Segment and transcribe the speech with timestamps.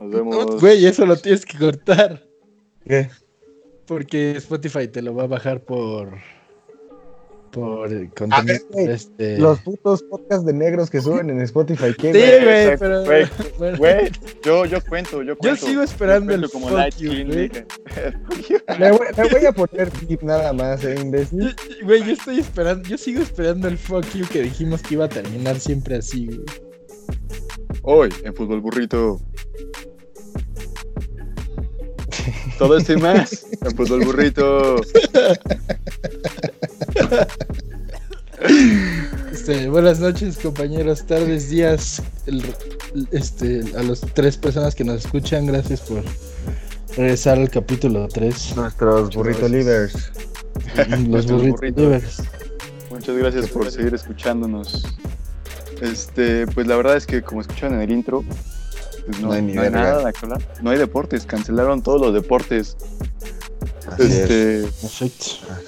[0.00, 0.60] Nos vemos.
[0.60, 2.22] Güey, eso lo tienes que cortar.
[2.86, 3.08] ¿Qué?
[3.86, 6.10] Porque Spotify te lo va a bajar por.
[7.50, 8.58] Por A ver, contenido.
[8.92, 9.38] este...
[9.38, 12.76] Los putos podcasts de negros que suben en Spotify, ¿qué, Sí, güey?
[12.78, 13.04] pero.
[13.06, 13.24] güey,
[13.58, 14.10] bueno, Güey,
[14.44, 15.66] yo, yo cuento, yo Yo cuento.
[15.66, 17.50] sigo esperando Yo cuento el como fuck you, güey.
[18.78, 21.40] Le voy, le voy a poner tip nada más, eh, imbécil.
[21.40, 25.06] Yo- Güey, yo estoy esperando, yo sigo esperando el fuck you que dijimos que iba
[25.06, 26.44] a terminar siempre así, güey.
[27.82, 29.22] Hoy, en Fútbol Burrito.
[32.58, 33.46] Todo esto y más.
[33.60, 34.76] En Fútbol Burrito.
[39.32, 42.02] Este, buenas noches, compañeros, tardes, días.
[42.26, 42.44] el-
[43.12, 46.02] este, a las tres personas que nos escuchan, gracias por
[46.96, 48.56] regresar al capítulo 3.
[48.56, 50.10] Nuestros burrito leaders.
[50.76, 51.82] Los Nuestros burritos burritos.
[51.84, 52.22] livers.
[52.90, 54.84] Muchas gracias por seguir escuchándonos.
[55.82, 58.24] Este, pues la verdad es que como escucharon en el intro,
[59.08, 60.42] pues no, No hay ni no hay nada de hablar.
[60.62, 62.76] No hay deportes, cancelaron todos los deportes.
[63.86, 64.64] Así este.
[64.84, 65.12] Así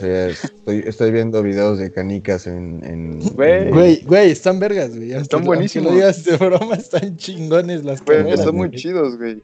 [0.00, 0.44] es.
[0.44, 2.84] Estoy, estoy viendo videos de canicas en.
[2.84, 3.70] en Güey.
[3.70, 5.12] Güey, güey, están vergas, güey.
[5.12, 5.88] Están buenísimos.
[5.90, 8.80] lo digas de broma, están chingones las güey, están muy güey.
[8.80, 9.42] chidos, güey.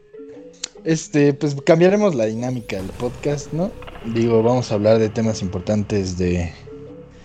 [0.84, 3.70] Este, pues cambiaremos la dinámica del podcast, ¿no?
[4.14, 6.52] Digo, vamos a hablar de temas importantes de, de, la,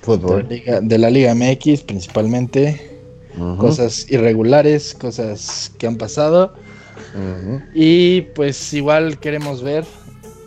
[0.01, 0.47] Fútbol.
[0.49, 2.99] Liga, de la Liga MX principalmente,
[3.57, 6.53] cosas irregulares, cosas que han pasado.
[7.73, 9.85] Y pues igual queremos ver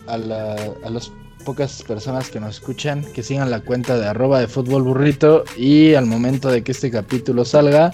[0.06, 1.10] a, la, a las
[1.44, 5.94] pocas personas que nos escuchan que sigan la cuenta de arroba de fútbol burrito y
[5.94, 7.92] al momento de que este capítulo salga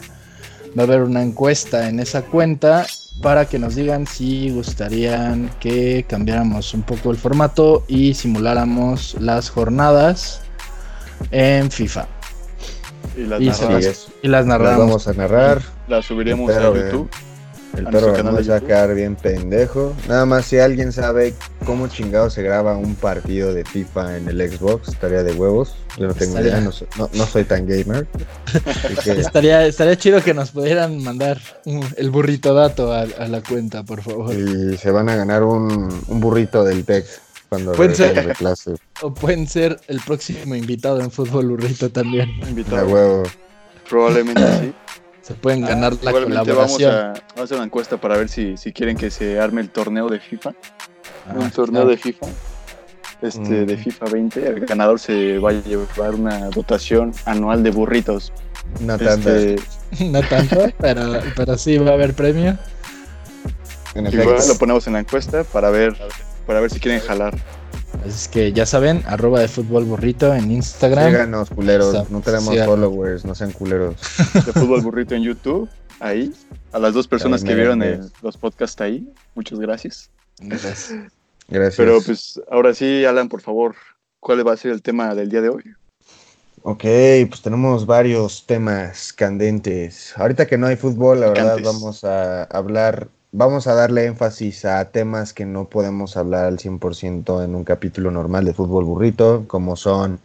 [0.78, 2.86] va a haber una encuesta en esa cuenta
[3.20, 9.50] para que nos digan si gustarían que cambiáramos un poco el formato y simuláramos las
[9.50, 10.40] jornadas
[11.32, 12.06] en FIFA
[13.16, 13.50] Y las, Y
[14.22, 14.78] y las Las narramos.
[14.86, 15.60] vamos a narrar.
[15.88, 17.10] las subiremos a YouTube.
[17.76, 19.94] El a perro se va a quedar bien pendejo.
[20.08, 24.50] Nada más si alguien sabe cómo chingado se graba un partido de FIFA en el
[24.50, 25.74] Xbox, estaría de huevos.
[25.96, 26.50] Yo no tengo Estaría.
[26.52, 28.06] idea, no, soy- no- no soy tan gamer.
[29.04, 33.40] Que, Estaría, estaría chido que nos pudieran mandar un- el burrito dato a, a la
[33.42, 34.34] cuenta, por favor.
[34.34, 37.06] y se van a ganar un, un burrito del TEC
[37.48, 38.26] cuando Pueden ser.
[38.26, 38.74] de clase.
[39.02, 42.28] O pueden ser el próximo invitado en Fútbol Burrito también.
[42.42, 42.86] De Invitado.
[42.86, 43.22] huevo.
[43.88, 44.72] Probablemente sí.
[45.30, 46.92] Se pueden ganar la vamos colaboración.
[46.92, 49.70] a, vamos a hacer una encuesta para ver si, si quieren que se arme el
[49.70, 50.50] torneo de FIFA.
[51.28, 51.88] Ah, un torneo claro.
[51.90, 52.26] de FIFA.
[53.22, 53.66] Este, Mm.
[53.66, 54.46] de FIFA 20.
[54.48, 58.32] El ganador se va a llevar una dotación anual de burritos.
[58.80, 59.36] Una tanda.
[59.36, 59.56] Este,
[60.10, 62.56] No tanto, pero, pero sí va a haber premio.
[63.94, 65.96] en igual lo ponemos en la encuesta para ver,
[66.46, 67.36] para ver si quieren jalar.
[68.06, 71.06] Así que ya saben, arroba de fútbol burrito en Instagram.
[71.10, 71.94] Síganos, culeros.
[71.94, 73.96] Está- No tenemos followers, no sean culeros.
[74.46, 75.68] De fútbol burrito en YouTube.
[76.00, 76.32] Ahí.
[76.72, 79.06] A las dos personas que vieron el- los podcasts ahí.
[79.34, 80.10] Muchas gracias.
[80.40, 80.94] Entonces,
[81.48, 81.76] Gracias.
[81.76, 83.74] Pero pues ahora sí, Alan, por favor,
[84.20, 85.64] ¿cuál va a ser el tema del día de hoy?
[86.62, 86.84] Ok,
[87.28, 90.12] pues tenemos varios temas candentes.
[90.16, 94.90] Ahorita que no hay fútbol, la verdad, vamos a hablar, vamos a darle énfasis a
[94.90, 99.76] temas que no podemos hablar al 100% en un capítulo normal de fútbol burrito, como
[99.76, 100.20] son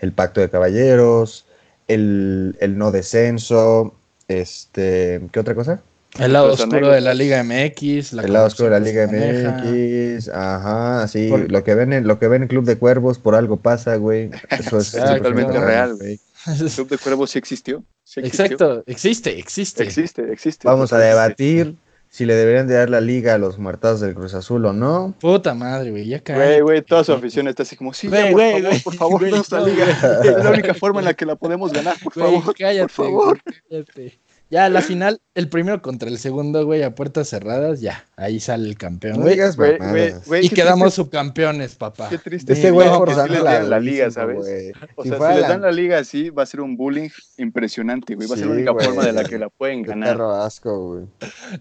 [0.00, 1.46] el pacto de caballeros,
[1.88, 3.94] el, el no descenso,
[4.28, 5.80] este, ¿qué otra cosa?
[6.18, 7.14] el lado Los oscuro de la.
[7.14, 8.12] Liga MX.
[8.14, 9.06] la el lado oscuro de la Liga.
[9.06, 13.18] MX, ajá, sí, Por- lo que ven en, lo que ven en Club de Cuervos
[13.18, 14.30] por algo pasa, güey.
[14.58, 15.04] Eso es Exacto.
[15.04, 16.20] 100% Totalmente real, güey.
[16.74, 17.84] ¿Club de Cuervos sí existió?
[18.02, 18.44] ¿Sí existió?
[18.44, 19.82] Exacto, existe, existe.
[19.84, 20.66] Existe, existe.
[20.66, 21.08] Vamos a Existe.
[21.08, 21.76] debatir
[22.10, 25.14] si le deberían de dar la liga a los muertados del Cruz Azul o no.
[25.20, 26.36] Puta madre, güey, ya cae.
[26.36, 29.22] Güey, güey, toda su afición está así como, sí, Güey, por güey, favor, por favor,
[29.22, 29.86] no, liga.
[30.24, 32.54] Es la única forma en la que la podemos ganar, por Güey, favor.
[32.58, 33.40] cállate, por favor.
[33.70, 34.18] cállate.
[34.50, 38.68] Ya, la final, el primero contra el segundo, güey, a puertas cerradas, ya, ahí sale
[38.68, 39.34] el campeón, No güey.
[39.34, 42.08] digas Güey, güey, güey, Y qué quedamos triste- subcampeones, papá.
[42.08, 42.52] Qué triste.
[42.54, 44.38] Este güey sí forzando les la, la liga, ¿sabes?
[44.38, 44.72] güey.
[44.96, 47.10] O Si sea, si les la- dan la liga así, va a ser un bullying
[47.38, 48.26] impresionante, güey.
[48.28, 48.86] Va a ser la Sí, única güey.
[48.86, 50.08] forma de la que la pueden Qué ganar.
[50.16, 51.04] perro asco, güey.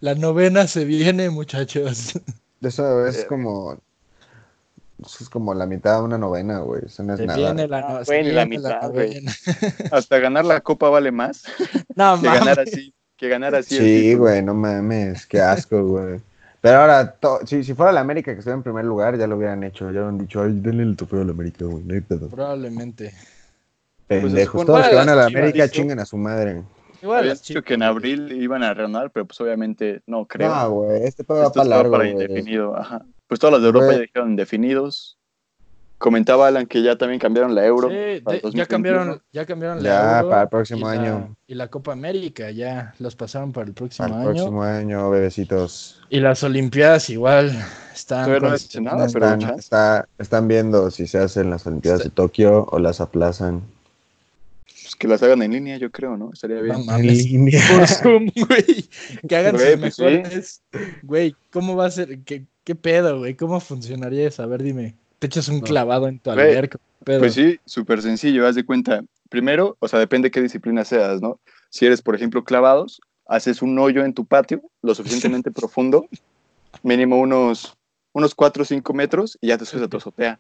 [0.02, 2.14] La novena se viene, muchachos.
[2.62, 3.78] Eso es como.
[5.06, 6.82] Eso es como la mitad de una novena, güey.
[6.86, 7.38] Eso no es Se nada.
[7.38, 9.26] viene la, no- Ah, se güey, ni la viene mitad, güey.
[9.92, 11.44] Hasta ganar la copa vale más
[11.96, 12.94] No, que ganar así.
[13.18, 13.78] Que ganar así.
[13.78, 15.26] Sí, güey, no mames.
[15.26, 16.20] Qué asco, güey.
[16.62, 19.38] Pero ahora, to- si, si fuera la América que estuviera en primer lugar, ya lo
[19.38, 19.86] hubieran hecho.
[19.86, 21.84] Ya hubieran dicho, ay, denle el trofeo a la América, güey.
[21.84, 22.28] No hay pedo.
[22.30, 23.14] Probablemente.
[24.08, 24.62] Pendejos.
[24.62, 25.76] supone- Todos los que van a la Chivas, América dice.
[25.76, 26.64] chingan a su madre.
[27.02, 30.54] Igual Habían dicho que en abril iban a renovar, pero pues obviamente no creo.
[30.54, 32.12] No, güey, este pedo va Esto para largo, para güey.
[32.26, 32.76] indefinido.
[32.76, 33.06] Ajá.
[33.30, 35.16] Pues todas las de Europa ya dijeron indefinidos.
[36.00, 37.90] Comentaba Alan que ya también cambiaron la euro.
[37.90, 38.68] Sí, de- para ya 2021.
[38.68, 41.36] cambiaron, ya cambiaron la Ya, Euro para el próximo y la- año.
[41.46, 44.24] y la Copa América, ya los pasaron para el próximo Al año.
[44.32, 46.02] próximo año, bebecitos.
[46.10, 47.50] Y las Olimpiadas igual
[47.94, 48.24] están.
[48.26, 49.60] Todavía no con- he dicho nada, pero Están, chance.
[49.60, 53.62] está- están viendo si se hacen las Olimpiadas de Tokio o las aplazan.
[54.66, 56.32] Pues que las hagan en línea, yo creo, ¿no?
[56.34, 56.78] Estaría bien.
[56.78, 57.28] No mames.
[57.28, 58.90] Por Zoom, güey.
[59.28, 60.62] Que hagan sus pues mejores.
[61.04, 62.20] Güey, ¿cómo va a ser?
[62.24, 63.34] ¿Qué, qué pedo, güey?
[63.36, 64.44] ¿Cómo funcionaría eso?
[64.44, 64.96] A ver, dime.
[65.18, 65.66] Te echas un No.
[65.66, 66.78] clavado en tu Güey, alberca.
[67.04, 69.02] Pues sí, súper sencillo, haz de cuenta.
[69.28, 71.40] Primero, o sea, depende qué disciplina seas, ¿no?
[71.72, 76.06] Si eres, por ejemplo, clavados, haces un hoyo en tu patio, lo suficientemente profundo,
[76.84, 77.76] mínimo unos,
[78.14, 80.40] unos 4 o 5 metros, y ya te subes a tu azotea.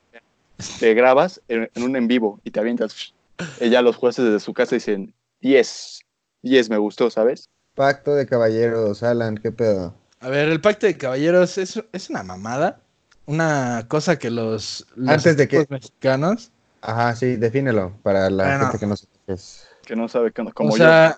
[0.78, 3.16] Te grabas en, en un en vivo y te avientas.
[3.60, 6.02] Y ya los jueces desde su casa dicen, 10,
[6.44, 7.50] 10 me gustó, ¿sabes?
[7.74, 9.96] Pacto de caballeros, Alan, ¿qué pedo?
[10.22, 12.82] A ver, el pacto de caballeros es, es una mamada.
[13.26, 16.52] Una cosa que los, los Antes de que- mexicanos.
[16.82, 18.66] Ajá, sí, defínelo para la Bueno.
[18.66, 19.66] gente que no sepa qué es.
[19.86, 20.84] Que no sabe qué onda, como o yo.
[20.84, 21.18] sea,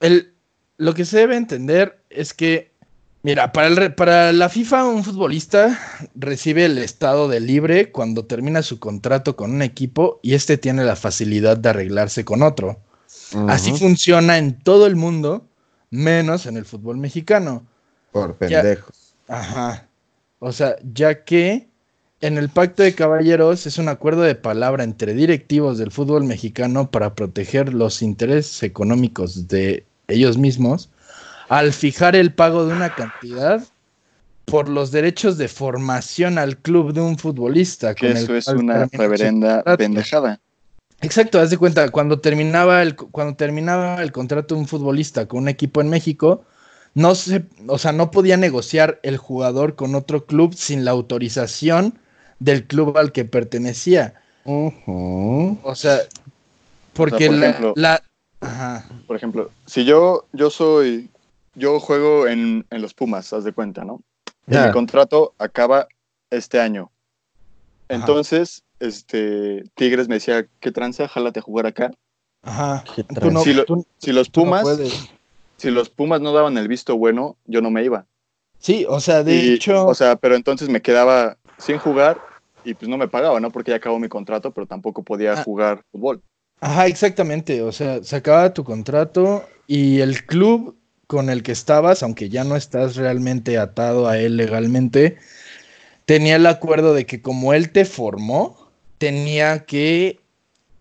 [0.00, 0.32] el,
[0.78, 2.72] lo que se debe entender es que,
[3.22, 5.78] mira, para, el re- para la FIFA un futbolista
[6.14, 10.84] recibe el estado de libre cuando termina su contrato con un equipo y este tiene
[10.84, 12.78] la facilidad de arreglarse con otro.
[13.48, 15.46] Así funciona en todo el mundo,
[15.90, 17.66] menos en el fútbol mexicano.
[18.14, 18.62] Por Ya.
[18.62, 19.16] pendejos.
[19.26, 19.88] Ajá.
[20.38, 21.66] O sea, ya que
[22.20, 26.92] en el pacto de caballeros es un acuerdo de palabra entre directivos del fútbol mexicano
[26.92, 30.90] para proteger los intereses económicos de ellos mismos
[31.48, 33.64] al fijar el pago de una cantidad
[34.44, 37.96] por los derechos de formación al club de un futbolista.
[37.96, 40.40] que con el eso es una reverenda pendejada.
[41.00, 45.40] Exacto, haz de cuenta, cuando terminaba el, cuando terminaba el contrato de un futbolista con
[45.40, 46.44] un equipo en México,
[46.94, 51.98] no se, o sea, no podía negociar el jugador con otro club sin la autorización
[52.38, 54.14] del club al que pertenecía.
[55.62, 55.98] O sea,
[56.92, 58.02] porque por la, ejemplo- la-
[58.40, 61.10] ajá, Por ejemplo, si yo, yo soy,
[61.54, 64.00] yo juego en, en los Pumas, haz de cuenta, ¿no?
[64.46, 64.66] Y Ya.
[64.66, 65.88] mi contrato acaba
[66.30, 66.90] este año.
[67.88, 67.96] Ajá.
[67.96, 71.08] Entonces, este, Tigres me decía, ¿qué tranza?
[71.08, 71.90] Jálate a jugar acá.
[72.42, 72.84] ajá.
[72.94, 73.04] Qué
[73.42, 74.92] Si lo- tú- Si los tú no Pumas, puedes.
[75.56, 78.06] Si los Pumas no daban el visto bueno, yo no me iba.
[78.58, 82.18] Sí, o sea, de Y, hecho, O sea, pero entonces me quedaba sin jugar
[82.64, 83.50] y pues no me pagaba, ¿no?
[83.50, 85.42] Porque ya acabó mi contrato, pero tampoco podía Ah.
[85.44, 86.22] jugar fútbol.
[86.60, 87.60] Ajá, exactamente.
[87.62, 92.44] O sea, se acaba tu contrato y el club con el que estabas, aunque ya
[92.44, 95.18] no estás realmente atado a él legalmente,
[96.06, 100.20] tenía el acuerdo de que como él te formó, tenía que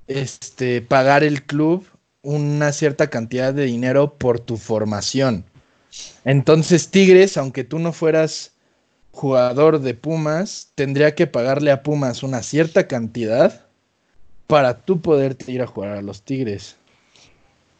[0.08, 1.86] este, pagar el club
[2.24, 5.46] una cierta cantidad de dinero por tu formación.
[6.26, 8.54] Entonces, Tigres, aunque tú no fueras
[9.12, 13.68] jugador de Pumas, tendría que pagarle a Pumas una cierta cantidad
[14.48, 16.78] para tú poderte ir a jugar a los Tigres.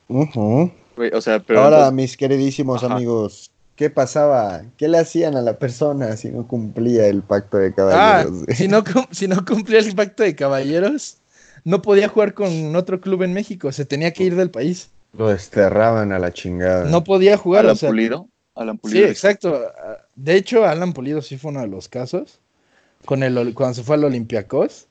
[0.08, 2.94] Güey, o sea, pero Ahora, entonces- mis queridísimos Ajá.
[2.96, 4.64] amigos, ¿qué pasaba?
[4.78, 8.44] ¿Qué le hacían a la persona si no cumplía el pacto de Ah, caballeros?
[8.44, 8.56] güey?
[8.56, 11.18] si no, si no cumplía el pacto de caballeros,
[11.64, 14.90] no podía jugar con otro club en México, se tenía que ir del país.
[15.18, 16.90] Lo desterraban a la chingada.
[16.90, 18.28] No podía jugar, Alan o sea, Pulido.
[18.56, 19.08] Alan Sí, Pulido.
[19.08, 19.62] exacto.
[19.84, 22.40] Ah, De hecho, Alan Pulido sí fue uno de los casos.
[23.06, 24.88] Con el, cuando se fue al Olympiacos.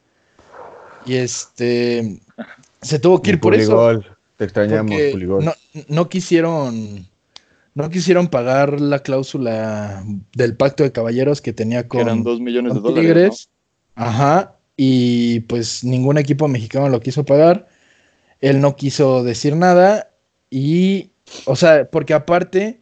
[1.06, 2.20] Y este.
[2.82, 3.72] Se tuvo que ir por eso.
[3.72, 4.06] Puligol.
[4.36, 5.44] Te extrañamos, Puligol.
[5.44, 5.52] no,
[5.88, 7.06] no quisieron.
[7.74, 10.04] No quisieron pagar la cláusula
[10.34, 13.02] del pacto de caballeros que tenía que con, eran dos millones de dólares.
[13.02, 13.48] Tigres.
[13.94, 14.56] Ajá.
[14.76, 17.68] Y pues ningún equipo mexicano lo quiso pagar.
[18.40, 20.10] Él no quiso decir nada.
[20.50, 21.10] Y.
[21.46, 22.80] O sea, porque aparte.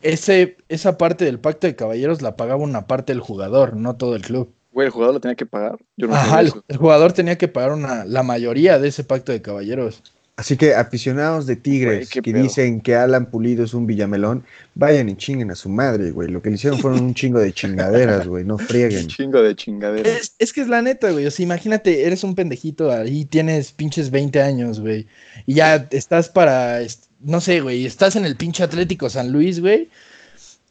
[0.00, 4.14] Ese, esa parte del pacto de caballeros la pagaba una parte del jugador, no todo
[4.14, 4.54] el club.
[4.70, 5.76] Güey, el jugador lo tenía que pagar.
[5.96, 9.32] Yo no Ajá, el, el jugador tenía que pagar una, la mayoría de ese pacto
[9.32, 10.04] de caballeros.
[10.38, 12.44] Así que aficionados de Tigres Güey, que pedo.
[12.44, 14.44] dicen que Alan Pulido es un villamelón,
[14.76, 16.28] vayan y chinguen a su madre, güey.
[16.28, 18.44] Lo que le hicieron fueron un chingo de chingaderas, güey.
[18.44, 19.08] No Un frieguen.
[19.08, 20.08] chingo de chingadera.
[20.08, 21.26] Es, es que es la neta, güey.
[21.26, 25.08] O sea, imagínate, eres un pendejito ahí, tienes pinches 20 años, güey.
[25.44, 26.78] Y ya estás para,
[27.18, 29.90] no sé, güey, estás en el pinche Atlético San Luis, güey.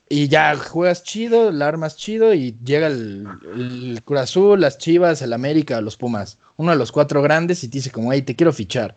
[0.08, 5.22] Y ya juegas chido, la armas chido y llega el, el Cruz Azul, las Chivas,
[5.22, 6.38] el América, los Pumas.
[6.56, 8.96] Uno de los cuatro grandes y te dice como, hey, te quiero fichar.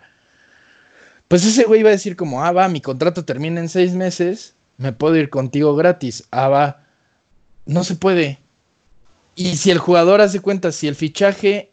[1.30, 4.56] Pues ese güey va a decir como, ah, va, mi contrato termina en seis meses,
[4.78, 6.26] me puedo ir contigo gratis.
[6.32, 6.82] Ah, va.
[7.66, 8.40] No se puede.
[9.36, 11.70] Y si el jugador hace cuenta, si el fichaje,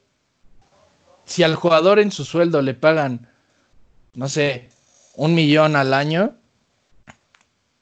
[1.26, 3.30] si al jugador en su sueldo le pagan,
[4.14, 4.70] no sé,
[5.16, 6.36] un millón al año,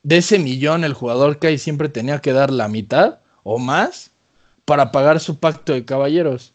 [0.04, 4.12] de ese millón el jugador que ahí siempre tenía que dar la mitad o más
[4.64, 6.55] para pagar su pacto de caballeros.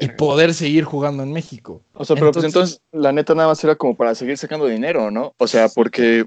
[0.00, 1.82] Y poder seguir jugando en México.
[1.94, 5.10] O sea, pero pues entonces la neta nada más era como para seguir sacando dinero,
[5.10, 5.34] ¿no?
[5.38, 6.26] O sea, porque,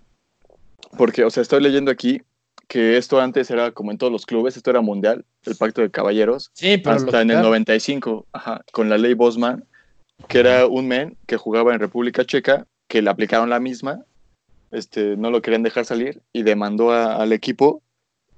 [0.97, 2.21] porque, o sea, estoy leyendo aquí
[2.67, 5.91] que esto antes era como en todos los clubes, esto era mundial, el pacto de
[5.91, 6.49] caballeros.
[6.53, 9.65] Sí, pero hasta en el 95, ajá, con la ley Bosman,
[10.27, 14.03] que era un men que jugaba en República Checa, que le aplicaron la misma,
[14.71, 17.81] este, no lo querían dejar salir y demandó al equipo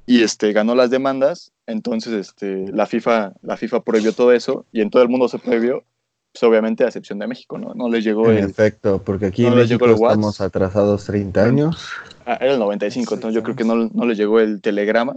[0.06, 1.52] y este, ganó las demandas.
[1.68, 5.40] Entonces este, la, FIFA, la FIFA prohibió todo eso y en todo el mundo se
[5.40, 5.84] prohibió,
[6.32, 7.74] pues obviamente a excepción de México, ¿no?
[7.74, 8.50] No les llegó en el...
[8.50, 11.90] efecto, porque aquí en México estamos atrasados 30 años.
[12.26, 15.14] Ah, era el 95, entonces yo creo que no, no les llegó el telegrama,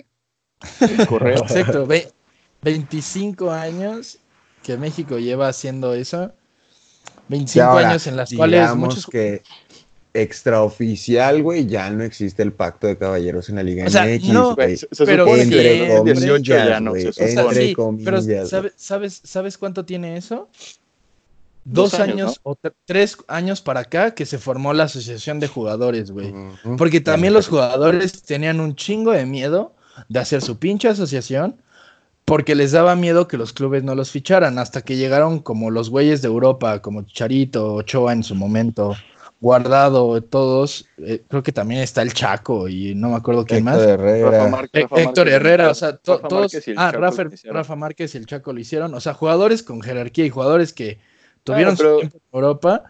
[0.80, 1.38] el correo.
[1.38, 2.10] Exacto, ve,
[2.62, 4.18] 25 años
[4.62, 6.32] que México lleva haciendo eso.
[7.28, 9.42] 25 años en las cuales muchos que
[10.22, 14.28] extraoficial, güey, ya no existe el pacto de caballeros en la Liga o sea, MX.
[14.28, 17.40] No, se, pero entre comillas, 18 ya no, güey, se supone.
[17.40, 18.04] entre sí, comillas.
[18.04, 18.46] pero güey.
[18.48, 20.48] ¿sabes, sabes, ¿sabes cuánto tiene eso?
[21.64, 25.38] Dos Dos, años, años, o tre- tres años para acá que se formó la asociación
[25.38, 26.32] de jugadores, güey.
[26.78, 29.74] Porque también los jugadores tenían un chingo de miedo
[30.08, 31.56] de hacer su pinche asociación
[32.24, 35.90] porque les daba miedo que los clubes no los ficharan hasta que llegaron como los
[35.90, 38.94] güeyes de Europa, como Charito, Ochoa en su momento,
[39.40, 40.86] Guardado, todos.
[40.98, 43.76] eh, creo que también está el Chaco y no me acuerdo quién más.
[43.78, 44.30] Héctor Herrera.
[44.30, 46.52] Rafa Márquez, Eh, Rafa Héctor Márquez, Herrera, o sea, to- Rafa todos.
[46.76, 47.24] Ah, Rafa.
[47.44, 48.94] Rafa Márquez y el Chaco lo hicieron.
[48.94, 50.98] O sea, jugadores con jerarquía y jugadores que
[51.44, 52.82] tuvieron pero- su tiempo en Europa.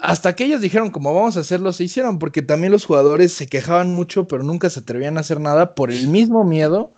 [0.00, 3.46] Hasta que ellos dijeron, como vamos a hacerlo, se hicieron, porque también los jugadores se
[3.46, 6.94] quejaban mucho, pero nunca se atrevían a hacer nada por el mismo miedo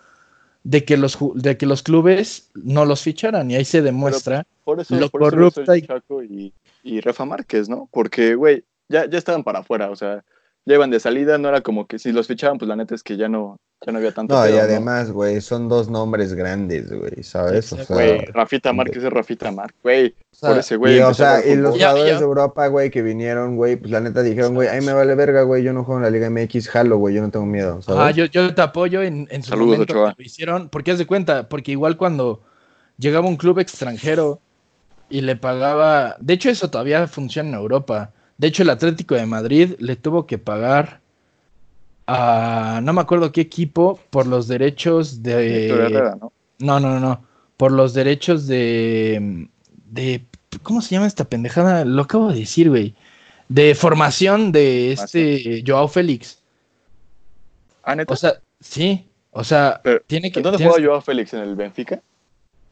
[0.66, 3.48] de que los, de que los clubes no los ficharan.
[3.50, 4.44] Y ahí se demuestra.
[4.64, 7.88] Por eso, lo por eso corrupta el y- Chaco y, y Rafa Márquez, ¿no?
[7.92, 10.24] Porque, güey, ya, ya estaban para afuera, o sea,
[10.64, 13.04] ya iban de salida, no era como que si los fichaban, pues la neta es
[13.04, 16.90] que ya no, ya no había tanto No, y además, güey, son dos nombres grandes,
[16.90, 17.72] güey, ¿sabes?
[17.72, 17.94] O Exacto.
[17.94, 20.96] sea, Güey, Rafita Márquez es Rafita Márquez, güey, O sea, por ese güey.
[20.98, 21.76] y, o sea, y los.
[21.78, 22.18] Ya, jugadores ya.
[22.18, 25.42] de Europa, güey, que vinieron, güey, pues la neta dijeron, güey, ay, me vale verga,
[25.42, 28.00] güey, yo no juego en la Liga MX, jalo, güey, yo no tengo miedo, ¿sabes?
[28.02, 30.14] Ah, yo, yo te apoyo en, en su Saludos, momento Ochoa.
[30.14, 32.42] que lo hicieron, porque haz de cuenta, porque igual cuando
[32.98, 34.40] llegaba un club extranjero
[35.08, 39.26] y le pagaba, de hecho eso todavía funciona en Europa, de hecho el Atlético de
[39.26, 41.00] Madrid le tuvo que pagar
[42.06, 45.68] a, no me acuerdo qué equipo, por los derechos de...
[45.68, 46.32] Herrera, ¿no?
[46.58, 47.24] No, no, no,
[47.56, 49.48] por los derechos de...
[49.90, 50.24] de
[50.62, 51.84] ¿Cómo se llama esta pendejada?
[51.84, 52.94] Lo acabo de decir, güey.
[53.48, 56.42] De formación de este Joao Félix.
[57.82, 58.12] Ah, neta.
[58.12, 60.40] O sea, sí, o sea, Pero, tiene que.
[60.40, 61.34] ¿En dónde jugaba Joao Félix?
[61.34, 62.00] ¿En el Benfica?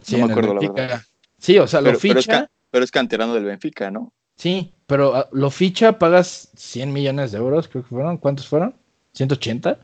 [0.03, 0.83] sí, no me acuerdo, la Benfica.
[0.83, 1.03] verdad.
[1.38, 4.12] Sí, o sea, lo Pero, pero es ficha, ca- pero es canterano del Benfica, ¿no?
[4.37, 8.17] sí, pero ah, lo ficha, pagas 100 millones de euros, creo que fueron.
[8.17, 8.75] ¿Cuántos fueron?
[9.14, 9.78] 180.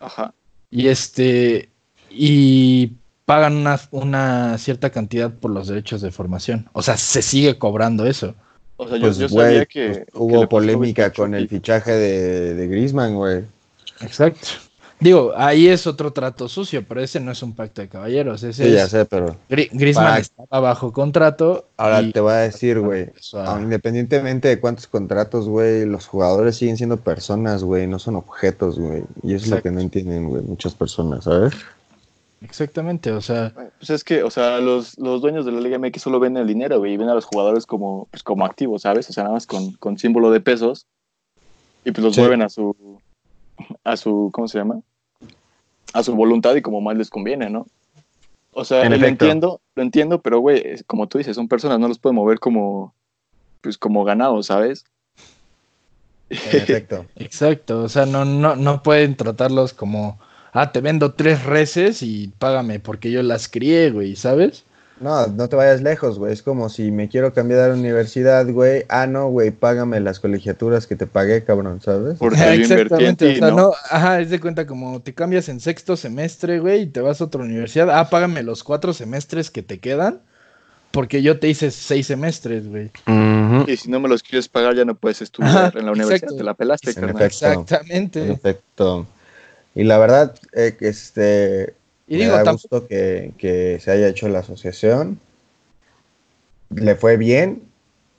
[0.00, 0.34] Ajá.
[0.70, 1.70] Y este.
[2.10, 2.92] Y
[3.24, 6.68] pagan una, una cierta cantidad por los derechos de formación.
[6.72, 8.34] O sea, se sigue cobrando eso.
[8.76, 9.88] O sea, yo, Pues, yo sabía que.
[9.88, 13.44] pues, hubo polémica 28 con el fichaje de, de Griezmann, güey.
[14.00, 14.48] Exacto.
[15.00, 18.42] Digo, ahí es otro trato sucio, pero ese no es un pacto de caballeros.
[18.42, 18.90] Ese Sí, ya es.
[18.90, 21.66] sé, pero Gri- Griezmann Pa- estaba bajo contrato.
[21.76, 26.56] ahora y- te voy a decir, güey, ah, Independientemente de cuántos contratos, güey, los jugadores
[26.56, 29.02] siguen siendo personas, güey, no son objetos, güey.
[29.22, 31.52] Y eso es lo que no entienden, güey, muchas personas, ¿sabes?
[32.40, 36.02] Exactamente, o sea, Pues es que, o sea, los, los dueños de la Liga MX
[36.02, 39.08] solo ven el dinero, güey, y ven a los jugadores como, pues, como activos, ¿sabes?
[39.08, 40.86] O sea, nada más con, con símbolo de pesos,
[41.86, 42.20] y pues los Sí.
[42.20, 42.93] mueven a su,
[43.84, 44.80] a su, ¿cómo se llama?
[45.92, 47.66] A su voluntad y como más les conviene, ¿no?
[48.52, 49.24] O sea, En lo efecto.
[49.24, 52.94] entiendo, lo entiendo, pero, güey, como tú dices, son personas, no los pueden mover como,
[53.60, 54.84] pues, como ganados, ¿sabes?
[56.30, 57.06] En efecto.
[57.16, 60.18] exacto, o sea, no, no, no pueden tratarlos como,
[60.52, 64.64] ah, te vendo tres reses y págame porque yo las crié, güey, ¿sabes?
[65.00, 66.32] No, no te vayas lejos, güey.
[66.32, 68.84] Es como si me quiero cambiar de universidad, güey.
[68.88, 72.16] Ah, no, güey, págame las colegiaturas que te pagué, cabrón, ¿sabes?
[72.18, 73.56] Porque en Exactamente, ti, o sea, ¿no?
[73.56, 77.20] no, ajá, es de cuenta como te cambias en sexto semestre, güey, y te vas
[77.20, 80.20] a otra universidad, ah, págame los cuatro semestres que te quedan,
[80.92, 82.90] porque yo te hice seis semestres, güey.
[83.66, 86.16] Y si no me los quieres pagar, ya no puedes estudiar Ajá, en la universidad,
[86.16, 86.36] exacto.
[86.36, 87.22] te la pelaste, En carnal.
[87.22, 88.30] Exactamente.
[88.30, 89.06] efecto.
[89.74, 91.74] Y la verdad, eh, que este,
[92.06, 95.18] Y me digo, da tampoco, gusto que, que se haya hecho la asociación.
[96.74, 97.62] Le fue bien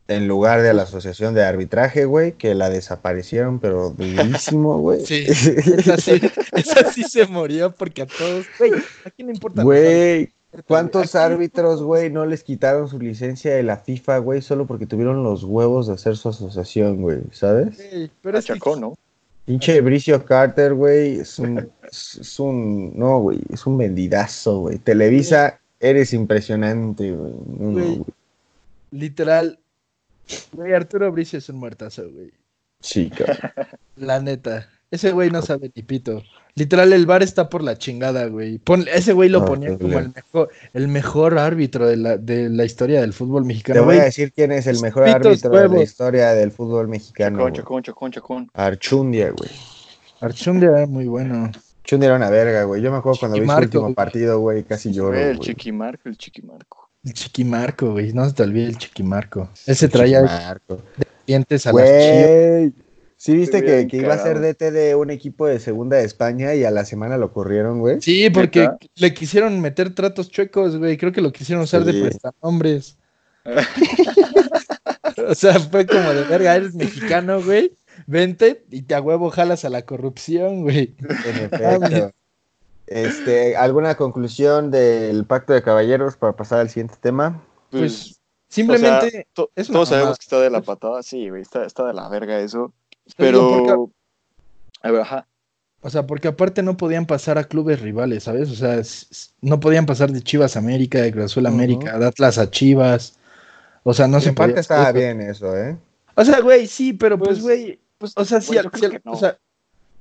[0.08, 5.06] en lugar de la asociación de arbitraje, güey, que la desaparecieron, pero durísimo, güey.
[5.06, 6.22] sí, esa sí,
[6.54, 8.72] esa sí se murió porque a todos, güey,
[9.04, 9.63] ¿a quién le importa?
[9.63, 10.32] Güey,
[10.68, 14.86] ¿cuántos Aquí- árbitros, güey, no les quitaron su licencia de la FIFA, güey, solo porque
[14.86, 17.75] tuvieron los huevos de hacer su asociación, güey, ¿sabes?
[17.77, 18.48] Güey, pero es
[18.80, 18.96] ¿no?
[19.45, 24.79] Pinche Bricio Carter, güey, es un, es un, no, güey, es un vendidazo, güey.
[24.79, 27.33] Televisa Eres impresionante, güey.
[27.47, 28.01] No, Güey.
[28.91, 29.59] Literal.
[30.53, 32.31] Güey, Arturo Bricio es un muertazo, güey.
[32.79, 33.37] Sí, cabrón.
[33.95, 34.69] La neta.
[34.89, 36.23] Ese güey no sabe ni pito.
[36.57, 38.59] Literal, el bar está por la chingada, güey.
[38.59, 42.50] Pon- ese güey lo No, ponía como el mejor, el mejor árbitro de la, de
[42.50, 44.00] la historia del fútbol Te mexicano, voy güey.
[44.00, 47.38] a decir quién es el mejor Pitos árbitro de la historia del fútbol mexicano.
[47.39, 47.53] Chacón, güey.
[47.53, 48.50] chacón, chacón, chacón.
[48.53, 49.50] Archundia, güey.
[50.21, 51.51] Archundia era muy bueno.
[51.83, 52.81] Archundia era una verga, güey.
[52.81, 53.93] Yo me acuerdo cuando vi su último güey.
[53.93, 55.47] partido, güey, casi lloro, Güey, el güey.
[55.50, 56.89] chiquimarco, el chiquimarco.
[57.03, 58.13] El Chiquimarco, güey.
[58.13, 59.50] No se te olvide el Chiquimarco.
[59.67, 60.79] Ese traía Marco.
[61.27, 62.85] dientes a las chivas.
[63.17, 64.39] Sí, viste que, que iba a ser.
[64.39, 68.01] DT de un equipo de segunda de España y a la semana lo corrieron, güey.
[68.01, 68.77] Sí, porque ¿Neta?
[68.95, 70.98] le quisieron meter tratos chuecos, güey.
[70.98, 71.91] Creo que lo quisieron usar Sí.
[71.93, 72.98] de prestanombres.
[75.29, 77.72] o sea, fue como de verga, eres mexicano, güey.
[78.07, 80.95] Vente y te a huevo jalas a la corrupción, güey.
[81.00, 81.10] En
[81.51, 82.12] efecto.
[82.88, 87.41] Este, ¿alguna conclusión del pacto de caballeros para pasar al siguiente tema?
[87.72, 91.01] Pues, Pues, Simplemente, o sea, to- es una todos sabemos que está de la patada,
[91.01, 92.74] sí, güey, está, está de la verga eso.
[93.17, 93.91] Pero
[94.81, 95.27] A ver, ajá.
[95.81, 98.50] o sea, porque aparte no podían pasar a clubes rivales, ¿sabes?
[98.51, 98.81] O sea,
[99.41, 101.57] no podían pasar de Chivas a América, de Cruz Azul a Ujú.
[101.57, 103.17] América, de Atlas a Chivas.
[103.83, 105.77] O sea, no Y se en parte estaba bien eso, ¿eh?
[106.15, 108.69] O sea, güey, sí, pero pues, Pues, güey, Pues, o sea, sí, al-
[109.03, 109.12] no.
[109.12, 109.38] o sea,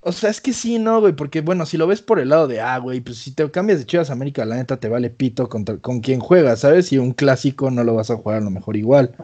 [0.01, 2.47] o sea, es que sí, no, güey, porque bueno, si lo ves por el lado
[2.49, 5.11] de, ah, güey, pues si te cambias de Chivas a América, la neta te vale
[5.11, 6.93] pito contra, con quien juegas, ¿sabes?
[6.93, 9.15] Y un clásico no lo vas a jugar a lo mejor igual.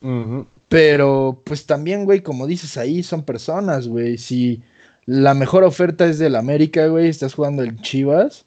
[0.00, 0.46] Ujú.
[0.70, 4.16] Pero, pues también, güey, como dices ahí, son personas, güey.
[4.18, 4.62] Si
[5.04, 8.46] la mejor oferta es del América, güey, estás jugando el Chivas,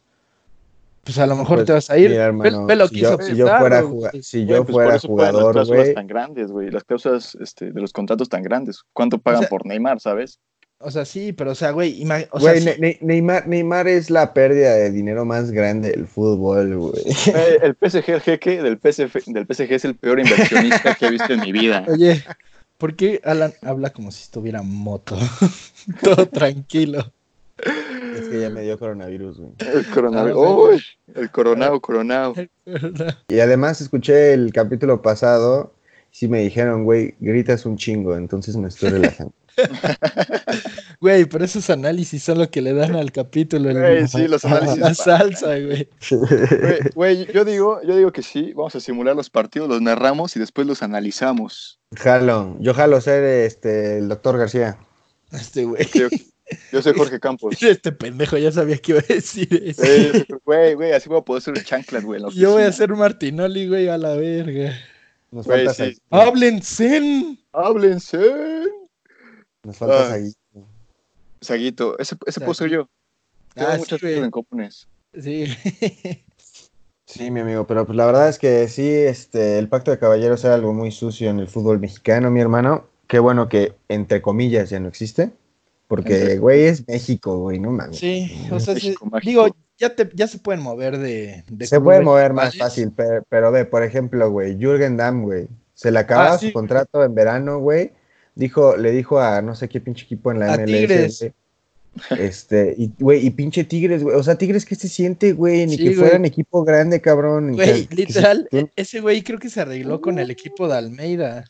[1.04, 2.12] pues a lo mejor Pues, te vas a ir.
[2.12, 4.24] mira, Ve- hermano, ve lo si que yo, hizo si yo fuera, Pizarro, juga- güey.
[4.24, 6.72] si yo pues, fuera pueden las jugador, cláusulas güey, tan grandes, güey.
[6.72, 8.84] Las cláusulas este, de los contratos tan grandes.
[8.94, 10.40] ¿Cuánto pagan sea- por Neymar, sabes?
[10.86, 13.88] O sea, sí, pero, o sea, güey, o güey, sea, sí- Ne- Ne- Neymar, Neymar
[13.88, 17.04] es la pérdida de dinero más grande del fútbol, güey.
[17.34, 21.12] Eh, el PSG, el jeque del PSG, del PSG es el peor inversionista que he
[21.12, 21.86] visto en mi vida.
[21.90, 22.24] Oye,
[22.78, 25.18] ¿por qué Alan habla como si estuviera moto?
[26.04, 27.12] Todo tranquilo.
[27.58, 29.52] Es que ya me dio coronavirus, güey.
[29.60, 30.38] El coronavirus.
[30.38, 30.84] Uy,
[31.16, 32.34] el coronado, coronado.
[33.28, 35.73] Y además escuché el capítulo pasado,
[36.14, 39.34] sí me dijeron, güey, gritas un chingo, entonces me estoy relajando.
[41.00, 43.70] Güey, pero esos análisis son lo que le dan al capítulo.
[43.70, 45.90] el- Güey, sí, los análisis La salsa, güey.
[46.96, 50.40] Güey, yo digo, yo digo que sí, vamos a simular los partidos, los narramos y
[50.40, 51.80] después los analizamos.
[51.96, 54.78] Jalo, yo jalo ser este el doctor García.
[55.32, 55.86] Este güey.
[55.94, 56.08] Yo,
[56.72, 57.56] yo soy Jorge Campos.
[57.62, 59.84] Este pendejo ya sabía que iba a decir eso.
[60.46, 62.22] Güey, Güey, así voy a poder ser el chanclas, güey.
[62.34, 64.74] Yo voy a ser Martinoli, güey, a la verga.
[65.34, 65.74] Nos sí.
[65.74, 66.02] Saguito.
[66.12, 67.38] ¡Háblense!
[67.52, 68.20] Háblense.
[69.64, 70.10] Nos falta Ah.
[70.10, 70.38] Saguito.
[71.42, 72.88] Saguito, ese, ese puedo ser yo.
[73.56, 74.88] Tengo Ah, muchas sí, cosas en comunes.
[75.20, 75.46] Sí.
[77.06, 80.44] Sí, mi amigo, pero pues la verdad es que sí, este, el pacto de caballeros
[80.46, 82.88] era algo muy sucio en el fútbol mexicano, mi hermano.
[83.08, 85.32] Qué bueno que, entre comillas, ya no existe.
[85.96, 87.98] Porque, güey, es México, güey, no mames.
[87.98, 91.44] Sí, o sea, México digo, ya, te, ya se pueden mover de.
[91.50, 95.24] de Se puede clubes mover más fácil, pero, pero ve, por ejemplo, güey, Jürgen Damm,
[95.24, 96.48] güey, se le acababa Ah, sí.
[96.48, 97.92] su contrato en verano, güey.
[98.36, 100.66] Dijo, le dijo a no sé qué pinche equipo en la A MLS.
[100.66, 101.26] Tigres.
[102.18, 104.16] Este, y, güey, y pinche Tigres, güey.
[104.16, 105.68] O sea, Tigres, ¿qué se siente, güey?
[105.68, 105.96] Ni Sí, que güey.
[105.98, 107.54] fueran equipo grande, cabrón.
[107.54, 110.76] Güey, se- literal, que- e- ese güey creo que se arregló con el equipo de
[110.78, 111.46] Almeida.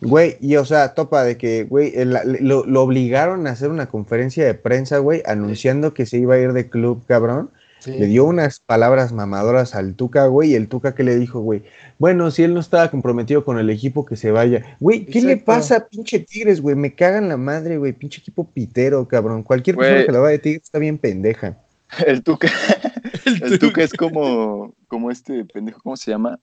[0.00, 3.86] Güey, y o sea, topa de que, güey, el- lo, lo obligaron a hacer una
[3.88, 7.50] conferencia de prensa, güey, anunciando que se iba a ir de club, cabrón.
[7.80, 7.92] Sí.
[7.92, 11.62] Le dio unas palabras mamadoras al Tuca, güey, y el Tuca que le dijo, güey,
[11.98, 14.76] bueno, si él no estaba comprometido con el equipo, que se vaya.
[14.80, 16.74] Güey, ¿qué le pasa a pinche Tigres, güey?
[16.74, 19.44] Me cagan la madre, güey, pinche equipo pitero, cabrón.
[19.44, 19.88] Cualquier Güey.
[19.88, 21.56] persona que la va de Tigres está bien pendeja.
[22.06, 22.48] El Tuca,
[23.24, 26.40] El el Tuca es como, como este pendejo, ¿cómo se llama?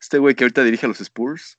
[0.00, 1.58] Este güey que ahorita dirige a los Spurs,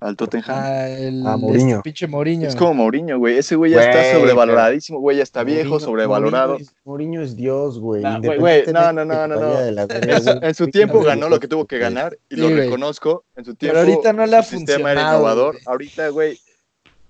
[0.00, 0.56] al Tottenham.
[0.56, 1.76] Ah, el Ah, Mourinho.
[1.76, 2.46] este pinche Mourinho.
[2.48, 3.36] Es como Mourinho, güey.
[3.38, 5.16] Ese güey ya Güey, está sobrevaloradísimo, güey.
[5.16, 6.48] Ya está viejo, Mourinho- sobrevalorado.
[6.52, 8.02] Mourinho es, Mourinho es Dios, güey.
[8.02, 9.70] Nah, güey, güey, no, no, no, no, no.
[9.72, 10.38] la En su, güey.
[10.48, 12.60] en su tiempo ganó lo que tuvo que ganar y Sí, lo güey.
[12.60, 13.24] reconozco.
[13.36, 15.52] En su tiempo Pero ahorita no le ha su sistema era funcionado, innovador.
[15.54, 15.64] güey.
[15.66, 16.38] Ahorita, güey,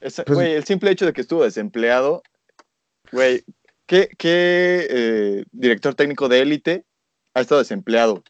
[0.01, 2.23] esa- Pues- güey, el simple hecho de que estuvo desempleado,
[3.13, 3.45] güey,
[3.85, 6.85] ¿qué, qué eh, director técnico de élite
[7.35, 8.23] ha estado desempleado?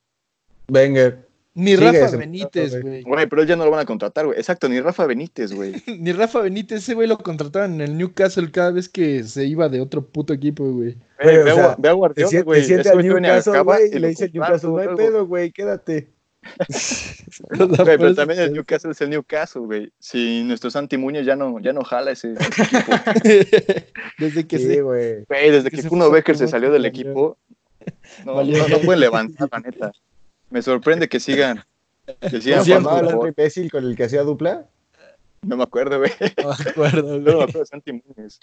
[0.68, 1.27] Wenger.
[1.54, 3.02] Ni Sigue Rafa Benítez, güey.
[3.02, 3.26] güey.
[3.28, 4.38] Pero él ya no lo van a contratar, güey.
[4.38, 5.72] Exacto, ni Rafa Benítez, güey.
[5.98, 9.68] Ni Rafa Benítez, ese güey lo contrataban en el Newcastle cada vez que se iba
[9.68, 10.96] de otro puto equipo, güey.
[11.20, 12.61] O ve, a sea, Gua- ve a Te Guardiola, güey.
[12.61, 16.08] te siente al Newcastle, güey, y le dice al Newcastle, no hay pedo, güey, quédate.
[17.50, 19.92] Güey, pero también el Newcastle es el Newcastle, güey.
[19.98, 22.34] Si nuestro Santi Muñoz ya no, ya no jala ese.
[24.18, 24.80] Desde que Sí, se...
[24.82, 25.24] güey.
[25.28, 27.37] Güey, desde Que que Kuno Becker se salió del equipo,
[28.24, 29.92] no, Valió no, no pueden levantar, la neta.
[30.50, 31.64] Me sorprende que sigan.
[32.20, 34.66] Que sigan ¿Cómo se jugando llamaba el otro imbécil con el que hacía dupla?
[35.42, 36.11] No me acuerdo, güey.
[36.42, 37.34] No me acuerdo, No me güey.
[37.34, 38.40] acuerdo de Santi Muñoz.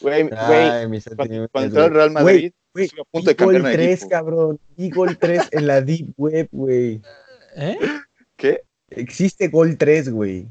[0.00, 1.90] Güey, güey, cuando, entró al güey.
[1.90, 4.08] Real Madrid, Güey, a punto de de 3, equipo.
[4.10, 4.60] cabrón.
[4.76, 7.00] Vi gol 3 en la Deep Web, güey.
[7.56, 7.78] ¿Eh?
[8.36, 8.62] ¿Qué?
[8.90, 10.46] Existe gol 3, güey.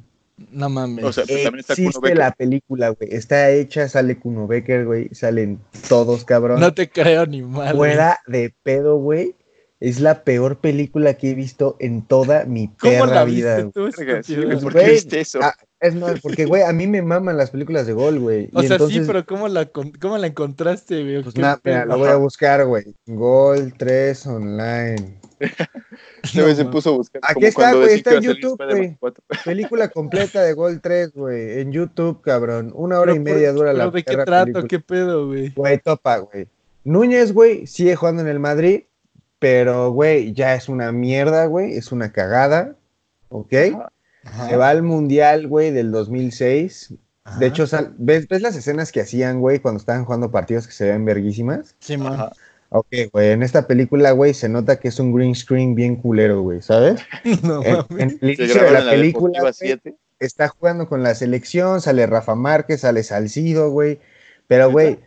[0.51, 1.03] No mames.
[1.05, 2.17] O sea, pues también está Kuno Existe Becker.
[2.17, 3.13] la película, güey.
[3.13, 5.09] Está hecha, sale Kuno Becker, güey.
[5.13, 6.59] Salen todos, cabrón.
[6.59, 7.75] no te creo ni mal.
[7.75, 9.35] Fuera de pedo, güey.
[9.83, 13.57] Es la peor película que he visto en toda mi ¿Cómo perra la vida.
[13.57, 14.45] viste tú, sí, estúpido?
[14.45, 15.39] güey, ¿Por qué viste eso?
[15.41, 18.49] ah, Es más, porque, güey, a mí me maman las películas de gol, güey.
[18.53, 21.21] O Y sea, entonces, sí, pero ¿cómo la, cómo la encontraste, güey?
[21.23, 22.95] Pues ¿Qué nada, mira, lo voy a buscar, güey.
[23.07, 25.19] Gol 3 online.
[26.33, 27.21] Güey se no, puso a buscar.
[27.25, 28.95] Aquí está, güey, está en YouTube, güey.
[28.99, 29.23] 4.
[29.45, 31.59] Película completa de Gol 3, güey.
[31.59, 32.71] En YouTube, cabrón.
[32.75, 34.43] Una hora Pero y media dura pero la ¿de qué trato?
[34.45, 34.67] película.
[34.69, 35.49] ¿Qué pedo, güey?
[35.53, 36.47] Güey, topa, güey.
[36.85, 38.83] Núñez, güey, sigue jugando en el Madrid,
[39.43, 41.73] pero, güey, ya es una mierda, güey.
[41.73, 42.75] Es una cagada,
[43.27, 43.53] ¿ok?
[44.23, 44.47] Ajá.
[44.49, 46.93] Se va al Mundial, güey, del 2006.
[47.25, 47.39] Ajá.
[47.39, 50.71] De hecho, sal- ¿ves, ¿ves las escenas que hacían, güey, cuando estaban jugando partidos que
[50.71, 51.75] se ven verguísimas?
[51.79, 52.13] Sí, man.
[52.13, 52.31] Ajá.
[52.69, 56.41] Ok, güey, en esta película, güey, se nota que es un green screen bien culero,
[56.41, 57.01] güey, ¿sabes?
[57.43, 59.53] No En, en el Se inicio de grabaron la en la película, Deportiva güey,
[59.83, 59.95] 7.
[60.19, 63.99] está jugando con la selección, sale Rafa Márquez, sale Salcido, güey.
[64.47, 64.99] Pero, güey,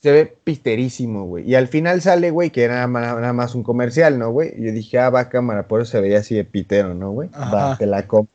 [0.00, 1.48] se ve piterísimo, güey.
[1.50, 4.52] Y al final sale, güey, que era nada más, un comercial, ¿no, güey?
[4.56, 7.28] Y Yo dije, ah, va cámara, por eso se veía así de pitero, ¿no, güey?
[7.30, 8.32] Va, te la compro.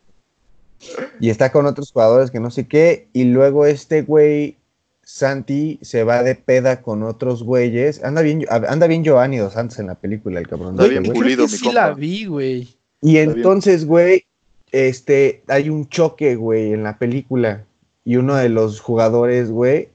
[1.22, 3.08] Y está con otros jugadores que no sé qué.
[3.14, 4.58] Y luego este güey,
[5.04, 8.04] Santi, se va de peda con otros güeyes.
[8.04, 10.76] Anda bien, anda bien Giovanni dos Santos en la película, el cabrón.
[10.76, 11.22] Está bien este güey.
[11.22, 11.88] pulido, Creo que mi sí compa.
[11.88, 12.62] la vi, güey.
[13.02, 13.32] Y Está bien.
[13.38, 14.26] entonces, güey,
[14.74, 17.64] este, hay un choque, güey, en la película.
[18.04, 19.88] Y uno de los jugadores, güey,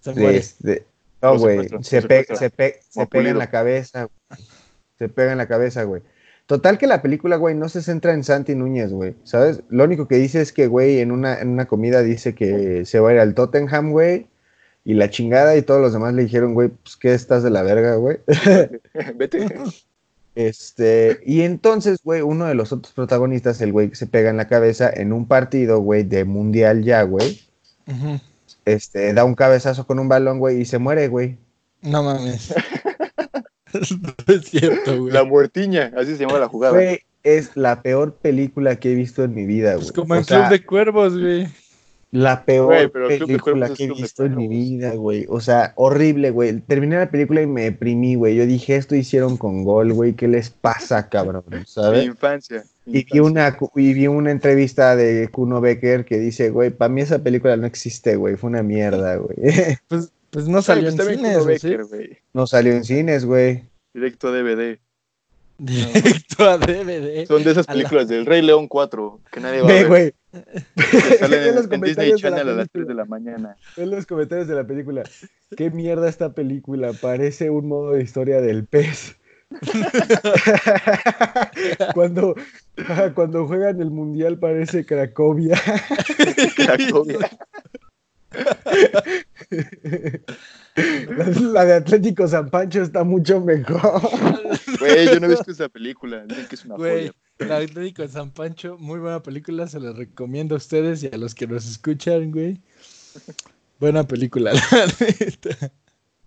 [0.00, 0.84] Se este-
[1.22, 4.40] no, güey, se, pe- se, pe- se pega en la cabeza, güey.
[4.98, 6.02] Se pega en la cabeza, güey.
[6.46, 9.60] Total que la película, güey, no se centra en Santi Núñez, güey, ¿sabes?
[9.68, 13.00] Lo único que dice es que, güey, en una, en una comida dice que se
[13.00, 14.26] va a ir al Tottenham, güey,
[14.84, 17.62] y la chingada y todos los demás le dijeron, güey, pues, ¿qué estás de la
[17.62, 18.18] verga, güey?
[19.16, 19.46] Vete.
[20.34, 24.36] Este, y entonces, güey, uno de los otros protagonistas, el güey que se pega en
[24.36, 27.40] la cabeza en un partido, güey, de mundial ya, güey,
[27.88, 28.20] Ujú.
[28.74, 31.38] Este, da un cabezazo con un balón, güey, y se muere, güey.
[31.82, 32.54] No mames.
[33.72, 35.12] no es cierto, güey.
[35.12, 36.74] La muertiña, así se llama la jugada.
[36.74, 39.86] Güey, es la peor película que he visto en mi vida, güey.
[39.86, 41.48] Pues como sea, Club de Cuervos, güey.
[42.10, 45.26] La peor pero película que he visto en mi vida, güey.
[45.28, 46.58] O sea, horrible, güey.
[46.60, 48.34] Terminé la película y me deprimí, güey.
[48.36, 50.14] Yo dije, esto hicieron con gol, güey.
[50.14, 51.44] ¿Qué les pasa, cabrón?
[51.50, 52.04] Mi ¿Sabes?
[52.06, 52.64] infancia.
[52.86, 53.22] mi Y vi, infancia.
[53.22, 57.56] una, y vi una entrevista de Kuno Becker que dice, güey, para mí esa película
[57.56, 58.36] no existe, güey.
[58.36, 59.36] Fue una mierda, güey.
[59.88, 62.18] Pues, pues no salió pues en cines, güey.
[62.34, 63.64] no salió en cines, güey.
[63.94, 64.78] Directo a DVD.
[65.58, 67.26] Directo a DVD.
[67.26, 69.88] Son de esas la- películas del Rey León 4 que nadie va a Ve, ver.
[69.88, 70.14] güey.
[71.18, 72.94] salen Ve los en, en Disney comentarios de la Channel a las 3 película.
[72.94, 73.56] de la mañana.
[73.76, 75.02] En los comentarios de la película.
[75.56, 76.92] ¿Qué mierda esta película?
[76.92, 79.16] Parece un modo de historia del pez.
[81.94, 82.34] cuando,
[83.14, 85.60] cuando juegan el mundial parece Cracovia.
[86.54, 87.18] Cracovia.
[91.16, 94.00] La, la de Atlético San Pancho está mucho mejor.
[94.78, 96.24] Güey, yo no he visto esa película.
[96.26, 97.12] Dicen que es una Güey, joya.
[97.38, 101.16] el Atlético de San Pancho, muy buena película, se la recomiendo a ustedes y a
[101.16, 102.60] los que nos escuchan, güey.
[103.80, 105.72] Buena película, la neta.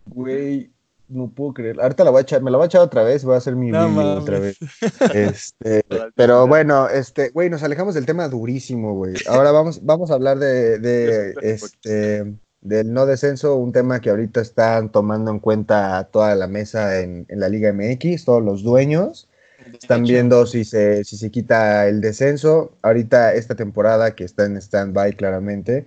[0.05, 0.71] Güey,
[1.09, 1.79] no puedo creer.
[1.81, 3.55] Ahorita la voy a echar, me la voy a echar otra vez, voy a hacer
[3.55, 4.57] mi No otra vez.
[5.13, 5.83] Este,
[6.15, 9.15] pero bueno, este, güey, nos alejamos del tema durísimo, güey.
[9.27, 14.39] Ahora vamos, vamos a hablar de, de este del no descenso, un tema que ahorita
[14.41, 19.27] están tomando en cuenta toda la mesa en, en la Liga MX, todos los dueños.
[19.73, 22.71] Están viendo si se, si se quita el descenso.
[22.81, 25.85] Ahorita esta temporada que está en stand-by claramente,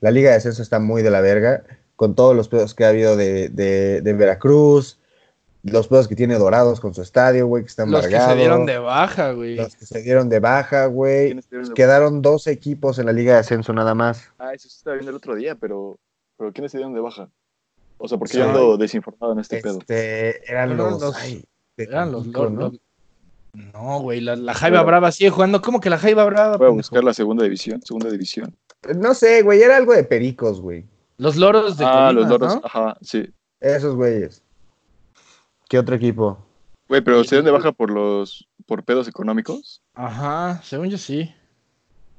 [0.00, 1.64] la Liga de Descenso está muy de la verga,
[1.96, 5.00] con todos los pedos que ha habido de, de, de Veracruz,
[5.64, 8.64] los pedos que tiene Dorados con su estadio, güey, que está Los que se dieron
[8.66, 9.56] de baja, güey.
[9.56, 11.26] Los que se dieron de baja, güey.
[11.26, 14.30] ¿Quiénes se dieron de- Quedaron dos equipos en la Liga de Ascenso nada más.
[14.38, 15.98] Ah, eso se estaba viendo el otro día, pero,
[16.38, 17.28] pero ¿quiénes se dieron de baja?
[17.98, 18.38] O sea, porque Sí.
[18.38, 19.78] yo ando desinformado en este pedo.
[19.80, 21.00] Este, eran Eran los...
[21.02, 21.44] los- ay,
[21.76, 22.60] Eran los, los- ¿no?
[22.70, 22.80] los-
[23.74, 24.82] No, güey, la, la Jaiba.
[24.84, 25.60] Brava sigue jugando.
[25.60, 26.56] ¿Cómo que la Jaiba Brava?
[26.56, 28.56] Voy a buscar la segunda división, segunda división.
[28.96, 30.84] No sé, güey, era algo de pericos, güey.
[31.16, 32.60] Los loros de ah, Colima, los loros, ¿no?
[32.64, 33.28] ajá, sí.
[33.58, 34.42] Esos güeyes.
[35.68, 36.38] ¿Qué otro equipo?
[36.88, 39.82] Güey, pero se dieron de baja por los por pedos económicos.
[39.94, 41.34] Ajá, según yo sí.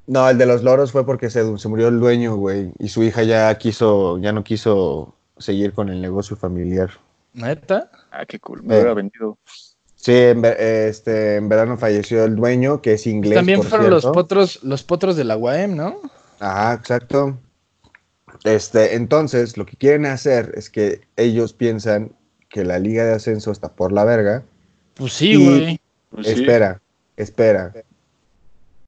[0.09, 2.71] No, el de los loros fue porque se, se murió el dueño, güey.
[2.79, 6.89] Y su hija ya quiso, ya no quiso seguir con el negocio familiar.
[7.33, 7.91] ¿Neta?
[8.11, 8.63] Ah, qué cool.
[8.63, 8.77] Me Eh.
[8.77, 9.37] hubiera vendido.
[9.93, 13.35] Sí, en, este, en verano falleció el dueño, que es inglés.
[13.35, 15.99] También por fueron los potros, los potros de la UAM, ¿no?
[16.39, 17.37] Ajá, exacto.
[18.45, 22.13] Este, entonces, lo que quieren hacer es que ellos piensan
[22.49, 24.43] que la liga de ascenso está por la verga.
[24.95, 25.79] Pues sí, güey.
[26.09, 26.33] Pues sí.
[26.33, 26.81] Espera,
[27.15, 27.73] espera.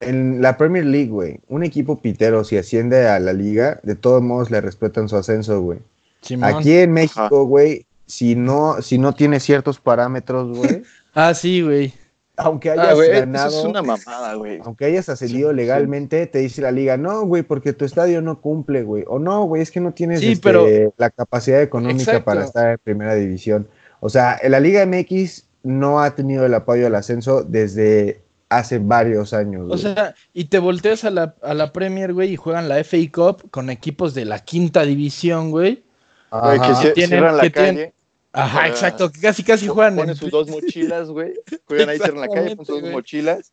[0.02, 4.22] En la Premier League, güey, un equipo pitero, si asciende a la liga, de todos
[4.22, 5.80] modos le respetan su ascenso, güey.
[6.22, 6.54] Simón.
[6.56, 10.84] Aquí en México, güey, si no, si no tiene ciertos parámetros, güey,
[11.14, 11.94] Ah, sí, güey.
[12.38, 14.60] aunque hayas Ah, güey, eso ganado, es una mamada, güey.
[14.64, 18.40] aunque hayas ascendido Sí, legalmente, te dice la liga, no, güey, porque tu estadio no
[18.42, 19.04] cumple, güey.
[19.08, 20.66] O no, güey, es que no tienes Sí, este, pero-
[20.98, 22.26] la capacidad económica Exacto.
[22.26, 23.68] para estar en primera división.
[24.00, 28.80] O sea, en la Liga MX no ha tenido el apoyo al ascenso desde hace
[28.80, 29.64] varios años.
[29.64, 29.80] O güey.
[29.80, 33.50] sea, y te volteas a la, a la Premier, güey, y juegan la FA Cup
[33.50, 35.84] con equipos de la quinta división, güey.
[36.32, 36.82] Güey, que Ajá.
[36.84, 37.94] cie- tienen- cierran la que tienen- calle.
[38.34, 41.34] Ajá, Ah, exacto, que casi casi juegan Ponen en sus dos mochilas, güey.
[41.66, 43.52] Juegan ahí, cierran la calle, ponen sus dos mochilas.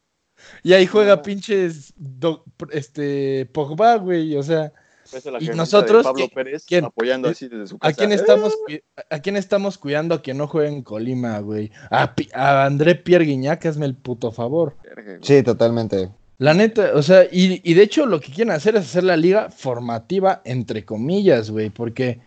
[0.63, 1.23] Y ahí juega No.
[1.23, 4.73] pinches do- este Pogba, güey, o sea,
[5.13, 6.03] la ¿Y camioneta nosotros?
[6.05, 6.31] Pablo ¿Quién?
[6.35, 6.85] Pérez ¿Quién?
[6.85, 7.33] apoyando ¿Eh?
[7.33, 7.95] así desde su ¿a casa.
[7.97, 11.71] quién estamos cui- a quién estamos cuidando a que no juegue en Colima, güey?
[11.91, 14.77] A, a André Pierre Guignac, hazme el puto favor.
[15.23, 16.11] Sí, totalmente.
[16.39, 19.17] La neta, o sea, y, y de hecho lo que quieren hacer es hacer la
[19.17, 22.21] liga formativa, entre comillas, güey, porque,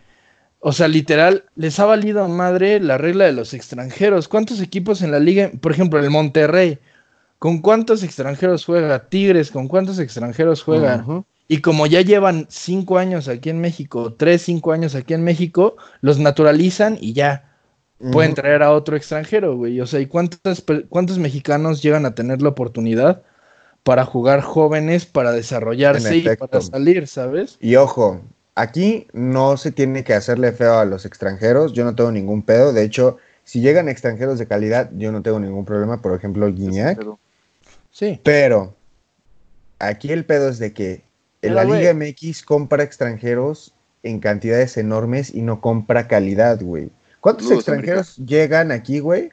[0.60, 4.28] o sea, literal, les ha valido a madre la regla de los extranjeros.
[4.28, 6.78] ¿Cuántos equipos en la liga, por ejemplo, el Monterrey,
[7.38, 9.08] con cuántos extranjeros juega?
[9.08, 11.00] Tigres, ¿con cuántos extranjeros juegan?
[11.00, 11.24] Ujú.
[11.52, 15.76] Y como ya llevan cinco años aquí en México, tres, cinco años aquí en México,
[16.00, 17.58] los naturalizan y ya
[18.10, 19.78] pueden traer a otro extranjero, güey.
[19.82, 23.20] O sea, ¿y cuántos, cuántos mexicanos llegan a tener la oportunidad
[23.82, 27.58] para jugar jóvenes, para desarrollarse y para salir, ¿sabes?
[27.60, 28.22] Y ojo,
[28.54, 32.72] aquí no se tiene que hacerle feo a los extranjeros, yo no tengo ningún pedo,
[32.72, 36.98] de hecho, si llegan extranjeros de calidad, yo no tengo ningún problema, por ejemplo, Guiñac,
[37.90, 38.18] Sí.
[38.24, 38.74] pero
[39.78, 41.11] aquí el pedo es de que
[41.42, 41.64] en Pero, la.
[41.64, 46.90] Liga MX compra extranjeros en cantidades enormes y no compra calidad, güey.
[47.20, 49.30] ¿Cuántos Saludos, extranjeros llegan aquí, güey?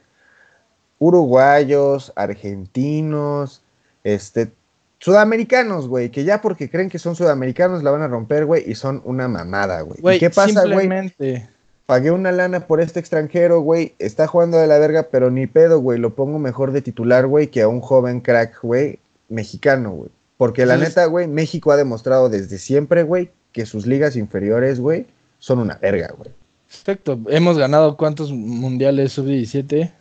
[0.98, 3.62] Uruguayos, argentinos,
[4.04, 4.52] este,
[5.00, 8.74] sudamericanos, güey, que ya porque creen que son sudamericanos la van a romper, güey, y
[8.74, 9.98] son una mamada, güey.
[9.98, 10.80] ¿Y Güey, qué pasa, güey?
[10.80, 11.48] simplemente.
[11.86, 15.80] Pagué una lana por este extranjero, güey, está jugando de la verga, pero ni pedo,
[15.80, 20.10] güey, lo pongo mejor de titular, güey, que a un joven crack, güey, mexicano, güey.
[20.40, 20.84] Porque la Sí.
[20.84, 25.04] neta, güey, México ha demostrado desde siempre, güey, que sus ligas inferiores, güey,
[25.38, 26.30] son una verga, güey.
[26.66, 27.18] Exacto.
[27.28, 29.92] Hemos ganado cuántos mundiales sub-17?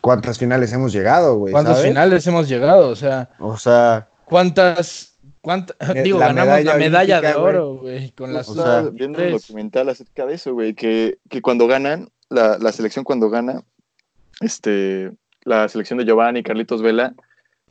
[0.00, 1.50] ¿Cuántas finales hemos llegado, güey?
[1.50, 1.88] ¿Cuántos sabes?
[1.90, 2.88] finales hemos llegado?
[2.88, 5.16] O sea, O sea, ¿cuántas?
[5.40, 8.54] cuánta- Me- digo, la ganamos medalla la medalla de olímpica, oro, güey, con las O
[8.54, 9.32] sea, viendo sub-23.
[9.32, 13.64] documental acerca de eso, güey, que, que cuando ganan, la, la selección cuando gana,
[14.40, 15.10] este,
[15.42, 17.12] la selección de Giovanni, Carlitos Vela,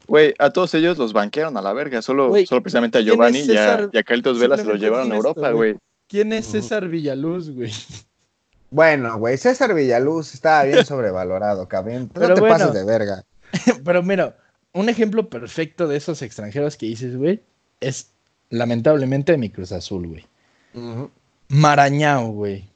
[0.07, 3.15] güey, a todos ellos los banquearon a la verga, solo, solo precisamente a ¿quién es
[3.15, 5.75] Giovanni y a, y a Carlitos Vela se los llevaron a Europa, güey.
[6.07, 6.45] ¿Quién es.
[6.47, 7.71] César Villaluz, güey?
[8.69, 12.11] bueno, güey, César Villaluz estaba bien sobrevalorado, cabrón.
[12.13, 12.57] No Pero te bueno.
[12.57, 13.23] pases de verga.
[13.85, 14.37] Pero mira,
[14.73, 17.41] un ejemplo perfecto de esos extranjeros que dices, güey,
[17.79, 18.11] es
[18.49, 20.25] lamentablemente mi Cruz Azul, güey.
[21.49, 22.69] Marañao, güey.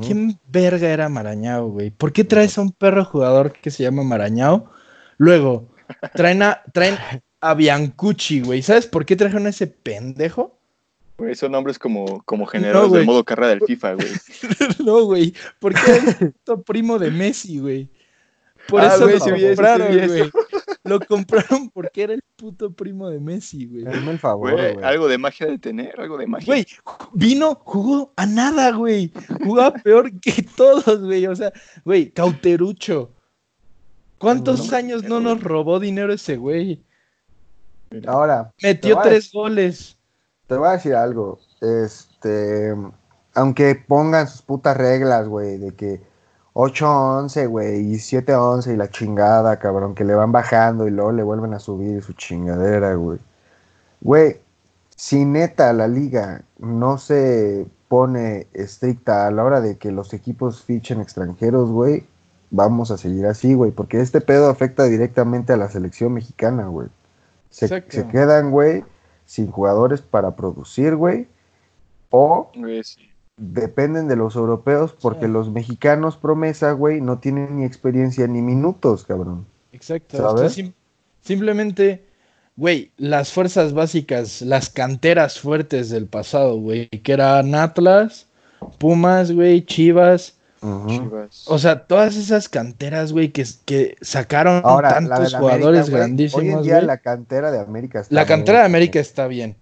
[0.00, 1.90] ¿Quién verga era Marañao, güey?
[1.90, 4.70] ¿Por qué traes a un perro jugador que se llama Marañao?
[5.22, 5.68] Luego,
[6.14, 6.96] traen a, traen
[7.40, 8.60] a Biancucci, güey.
[8.60, 10.58] ¿Sabes por qué trajeron a ese pendejo?
[11.16, 12.98] Güey, son nombres como, como generadores güey.
[13.02, 14.08] del modo carrera del FIFA, güey.
[14.84, 15.32] no, güey.
[15.60, 17.88] Porque era el puto primo de Messi, güey.
[18.66, 20.30] Por Ah, eso lo sí sí compraron, güey.
[20.82, 23.86] Lo compraron porque era el puto primo de Messi, güey.
[23.86, 26.46] Hazme el favor, Güey, algo de magia de tener, algo de magia.
[26.46, 26.66] Güey,
[27.12, 29.12] vino, jugó a nada, güey.
[29.44, 31.28] Jugaba peor que todos, güey.
[31.28, 31.52] O sea,
[31.84, 33.14] güey, Cauterucho.
[34.22, 36.80] ¿Cuántos No, años no nos robó dinero ese güey?
[38.06, 39.98] Ahora, Metió tres goles.
[40.46, 41.40] Te voy a decir algo.
[41.60, 42.74] Este,
[43.34, 46.00] aunque pongan sus putas reglas, güey, de que
[46.54, 51.24] 8-11, güey, y 7-11 y la chingada, cabrón, que le van bajando y luego le
[51.24, 53.18] vuelven a subir su chingadera, güey.
[54.00, 54.40] Güey,
[54.94, 60.62] si neta la liga no se pone estricta a la hora de que los equipos
[60.62, 62.06] fichen extranjeros, güey,
[62.52, 66.86] vamos a seguir así, güey, porque este pedo afecta directamente a la selección mexicana, güey.
[67.50, 68.84] Se, quedan, güey,
[69.26, 71.26] sin jugadores para producir, güey,
[72.10, 72.50] o
[72.84, 73.08] sí.
[73.36, 75.32] dependen de los europeos porque Sí.
[75.32, 79.46] los mexicanos promesa, güey, no tienen ni experiencia ni minutos, cabrón.
[79.72, 80.18] Exacto.
[80.18, 80.42] ¿Sabes?
[80.42, 80.72] Esto sim-
[81.22, 82.04] simplemente,
[82.56, 88.28] güey, las fuerzas básicas, las canteras fuertes del pasado, güey, que eran Atlas,
[88.78, 95.38] Pumas, güey, Chivas, O sea, todas esas canteras, güey, que, que sacaron Ahora, tantos la
[95.38, 98.64] jugadores América, güey, Hoy grandísimos, en día la cantera de América está La cantera de.
[98.66, 99.56] América está bien.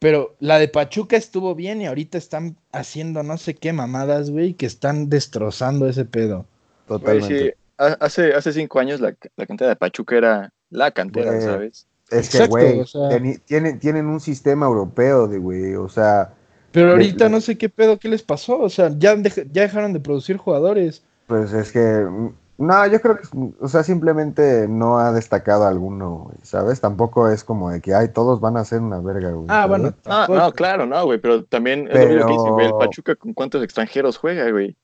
[0.00, 4.54] Pero la de Pachuca estuvo bien y ahorita están haciendo no sé qué mamadas, güey,
[4.54, 6.46] que están destrozando ese pedo.
[6.88, 7.38] Totalmente.
[7.50, 11.42] sí, ha- hace, hace cinco años la, la cantera de Pachuca era la cantera, Güey.
[11.42, 11.86] ¿sabes?
[12.10, 16.32] Es que, güey, o sea- teni- tienen, tienen un sistema europeo de, güey, o sea,
[16.72, 18.58] Pero Le- ahorita le- no sé qué pedo, qué les pasó.
[18.60, 21.02] O sea, ya, dej- ya dejaron de producir jugadores.
[21.26, 23.22] pues es que, mm, no, yo creo que,
[23.60, 26.80] o sea, simplemente no ha destacado alguno, güey, ¿sabes?
[26.80, 29.46] Tampoco es como de que, ay, todos van a ser una verga, güey.
[29.48, 29.68] Ah, ¿sabes?
[29.68, 29.94] bueno.
[30.06, 32.78] Ah, no, claro, no, güey, pero también es lo mismo que dice, güey, el Pero-
[32.80, 34.76] Pachuca con cuántos extranjeros juega, güey.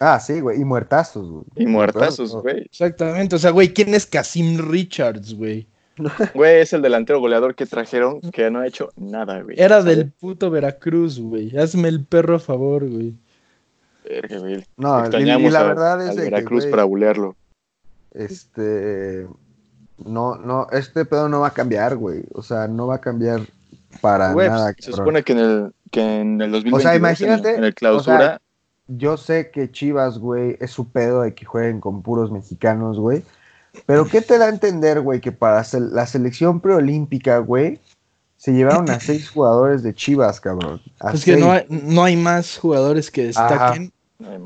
[0.00, 1.44] Ah, sí, güey, y muertazos, güey.
[1.56, 2.62] Y muertazos, güey.
[2.62, 3.34] Exactamente.
[3.36, 5.66] O sea, güey, ¿quién es Casim Richards, güey?
[6.34, 9.56] Güey, es el delantero goleador que trajeron que no ha hecho nada, güey.
[9.60, 9.96] Era ¿sabes?
[9.96, 11.56] del puto Veracruz, güey.
[11.58, 13.14] Hazme el perro a favor, güey.
[14.04, 14.64] Verga, güey.
[14.76, 17.36] No, y- Extrañamos y la a- verdad es al que, Veracruz güey, para bulearlo.
[18.12, 19.26] este,
[20.04, 23.40] no, no, este pedo no va a cambiar, güey, o sea, no va a cambiar
[24.00, 25.04] para Güey, nada, pues, se cabrón.
[25.06, 27.70] supone que en el, que en el 2022, O sea, en el- imagínate, en, el
[27.70, 28.40] o clausura, sea,
[28.90, 33.22] Yo sé que Chivas, güey, es su pedo de que jueguen con puros mexicanos, güey.
[33.86, 37.80] Pero ¿qué te da a entender, güey, que para la selección preolímpica, güey,
[38.36, 40.80] se llevaron a seis jugadores de Chivas, cabrón?
[41.00, 43.92] A Es que no hay, no hay más jugadores que destaquen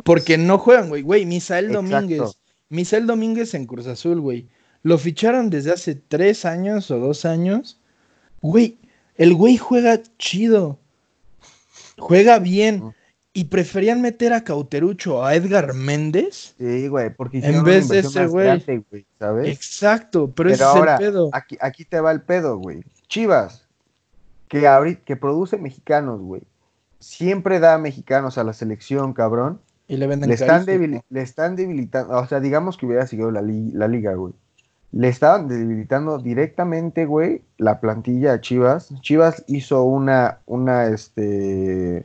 [0.05, 1.03] porque no juegan, güey.
[1.03, 1.83] Güey, Misael Exacto.
[1.83, 2.39] Domínguez.
[2.69, 4.49] Misael Domínguez en Cruz Azul, güey.
[4.83, 7.79] Lo ficharon desde hace tres años o dos años.
[8.41, 8.79] Güey,
[9.17, 10.79] el güey juega chido.
[11.99, 12.95] Juega bien.
[13.35, 16.55] Y preferían meter a Cauterucho a Edgar Méndez.
[16.59, 18.63] Sí, güey, porque En vez de ese güey.
[19.19, 19.49] ¿sabes?
[19.49, 21.31] Exacto, pero, ese Pero es ahora, el pedo.
[21.33, 22.85] Aquí, aquí te va el pedo, güey.
[23.09, 23.67] Chivas,
[24.49, 26.43] que, que produce mexicanos, güey.
[26.99, 29.61] Siempre da mexicanos a la selección, cabrón.
[29.89, 33.41] Y le venden Le están, le están debilitando, o sea, digamos que hubiera seguido la,
[33.43, 34.35] li- la liga, güey.
[34.93, 38.93] Le estaban debilitando directamente, güey, la plantilla a Chivas.
[39.01, 42.05] Chivas hizo una, una, este,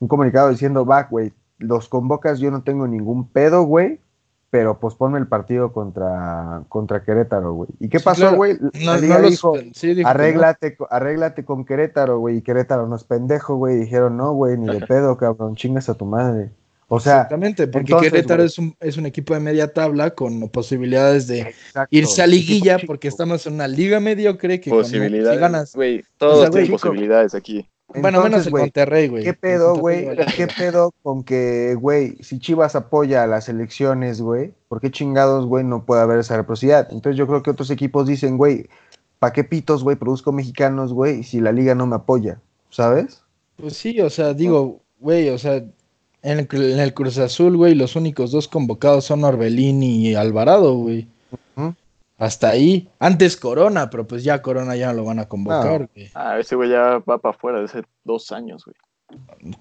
[0.00, 4.00] un comunicado diciendo, va, güey, los convocas, yo no tengo ningún pedo, güey,
[4.50, 7.68] pero posponme el partido contra, contra Querétaro, güey.
[7.80, 8.36] ¿Y qué Sí, pasó, claro.
[8.36, 8.56] güey?
[8.60, 10.08] No, la no liga dijo, sí, dijo no.
[10.08, 13.76] arréglate, arréglate con Querétaro, güey, y Querétaro no es pendejo, güey.
[13.76, 16.50] Dijeron, no, güey, ni de pedo, cabrón, chingas a tu madre.
[16.90, 20.48] O sea, Exactamente, porque entonces, Querétaro es un, es un equipo de media tabla con
[20.48, 25.36] posibilidades de exacto, irse a liguilla porque estamos en una liga mediocre que con- posibilidades.
[25.36, 25.74] si ganas.
[25.74, 27.68] Güey, todos O sea, tienen posibilidades aquí.
[27.88, 29.24] Bueno, menos güey, Monterrey, güey.
[29.24, 30.08] ¿Qué pedo, güey?
[30.36, 35.46] ¿Qué pedo con que, güey, si Chivas apoya a las selecciones, güey, ¿por qué chingados,
[35.46, 36.88] güey, no puede haber esa reciprocidad?
[36.90, 38.66] Entonces yo creo que otros equipos dicen, güey,
[39.18, 42.40] ¿pa' qué pitos, güey, produzco mexicanos, güey, si la liga no me apoya?
[42.68, 43.22] ¿Sabes?
[43.56, 45.54] Pues sí, o sea, digo, güey, o sea,
[46.22, 50.74] en el, en el Cruz Azul, güey, los únicos dos convocados son Orbelín y Alvarado,
[50.74, 51.08] güey.
[52.18, 52.90] Hasta ahí.
[52.98, 56.10] Antes Corona, pero pues ya Corona ya no lo van a convocar, güey.
[56.14, 58.76] Ah, ese güey ya va para afuera desde hace dos años, güey.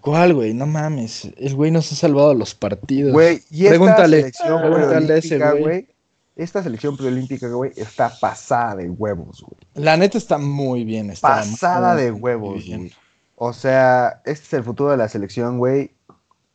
[0.01, 0.53] ¿Cuál, güey?
[0.53, 1.29] No mames.
[1.37, 3.13] El güey nos ha salvado los partidos.
[3.13, 5.61] Güey, y esta Pregúntale, selección pregúntale a ese preolímpica, güey.
[5.63, 5.87] güey,
[6.35, 9.57] esta selección preolímpica, güey, está pasada de huevos, güey.
[9.75, 11.11] La neta está muy bien.
[11.11, 12.77] Está pasada muy, de huevos, bien.
[12.79, 12.93] güey.
[13.35, 15.91] O sea, este es el futuro de la selección, güey.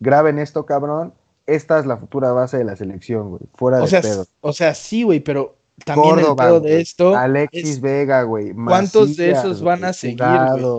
[0.00, 1.14] Graben esto, cabrón.
[1.46, 3.42] Esta es la futura base de la selección, güey.
[3.54, 4.26] Fuera O de sea, pedo.
[4.40, 7.16] o sea, sí, güey, pero también Córdoba, el de esto.
[7.16, 8.52] Alexis es- Vega, güey.
[8.54, 10.78] ¿Cuántos de esos van a seguir, Jurado.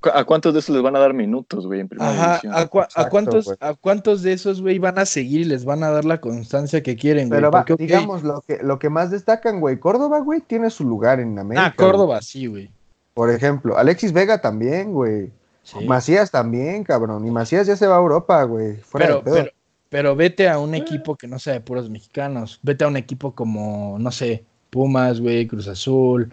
[0.00, 2.54] ¿Cu- ¿A cuántos de esos les van a dar minutos, güey, en primera Ajá, división?
[2.54, 2.66] ¿a,
[3.08, 3.54] cuántos.
[3.60, 6.82] ¿a cuántos de esos, güey, van a seguir y les van a dar la constancia
[6.82, 7.38] que quieren, güey?
[7.38, 9.78] Pero va, Porque, ok, digamos, lo que, lo que más destacan, güey.
[9.78, 11.66] Córdoba, güey, tiene su lugar en América.
[11.66, 12.70] Ah, Córdoba, sí, güey.
[13.14, 15.30] Por ejemplo, Alexis Vega también, güey.
[15.62, 15.84] Sí.
[15.86, 17.26] Macías también, cabrón.
[17.26, 18.76] Y Macías ya se va a Europa, güey.
[18.92, 19.50] Pero, pero,
[19.88, 22.58] pero vete a un equipo que no sea de puros mexicanos.
[22.62, 26.32] Vete a un equipo como, no sé, Pumas, güey, Cruz Azul,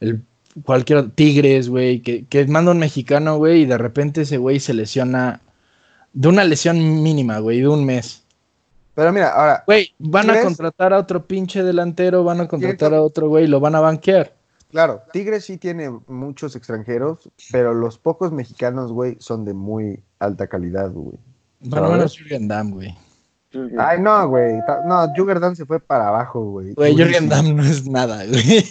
[0.00, 0.22] el
[0.64, 4.74] cualquier Tigres, güey, que, que manda un mexicano, güey, y de repente ese güey se
[4.74, 5.40] lesiona
[6.12, 8.24] de una lesión mínima, güey, de un mes.
[8.94, 13.02] Pero mira, ahora, Güey, van a contratar a otro pinche delantero, van a contratar a
[13.02, 14.34] otro güey, lo van a banquear.
[14.70, 20.46] Claro, Tigres sí tiene muchos extranjeros, pero los pocos mexicanos, güey, son de muy alta
[20.46, 21.18] calidad, güey.
[21.60, 22.94] Bueno, menos Jürgen Damm, güey.
[23.78, 24.54] Ay, no, güey.
[24.86, 26.72] No, Juggerdan se fue para abajo, güey.
[26.74, 26.94] Güey.
[26.94, 28.64] Jürgen Damm no es nada, güey.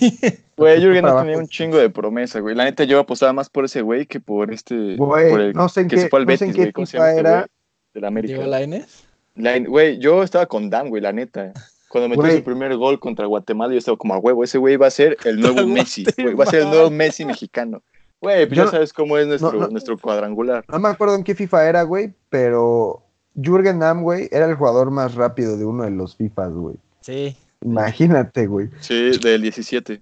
[0.55, 1.25] Güey, Jürgen abajo.
[1.25, 2.55] tenía un chingo de promesa, güey.
[2.55, 4.95] La neta, yo apostaba más por ese güey que por este.
[4.95, 6.71] Güey, por el no sé en que qué- se fue al no Betis, qué güey.
[6.71, 7.47] ¿Cómo se FIFA llama este era.
[7.93, 8.33] Del América.
[8.35, 9.03] Diego Lainez.
[9.35, 11.51] La- Güey, yo estaba con Dan, güey, la neta.
[11.89, 14.43] Cuando metió su primer gol contra Guatemala, yo estaba como a huevo.
[14.43, 16.05] Ese güey va a ser el nuevo Messi.
[16.17, 17.81] güey, va a ser el nuevo Messi mexicano.
[18.21, 19.67] Güey, pues Yo ya no- sabes cómo es nuestro, no, no.
[19.69, 20.65] nuestro cuadrangular.
[20.69, 23.03] No me acuerdo en qué FIFA era, güey, pero
[23.41, 26.75] Jürgen Damm, güey, era el jugador más rápido de uno de los FIFAs, güey.
[27.01, 27.37] Sí.
[27.61, 28.69] Imagínate, güey.
[28.81, 30.01] Sí, del 17.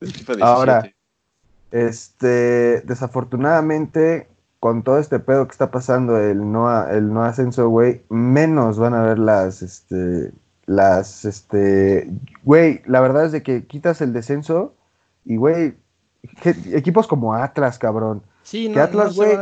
[0.00, 0.42] Del FIFA 17.
[0.42, 0.90] Ahora,
[1.70, 4.28] este, desafortunadamente,
[4.60, 8.94] con todo este pedo que está pasando, el no, el no ascenso, güey, menos van
[8.94, 10.32] a ver las, este,
[10.66, 12.08] las, este,
[12.44, 14.74] güey, la verdad es de que quitas el descenso
[15.24, 15.74] y, güey,
[16.72, 18.22] equipos como Atlas, cabrón.
[18.42, 19.36] Sí, Que no, Atlas, no güey.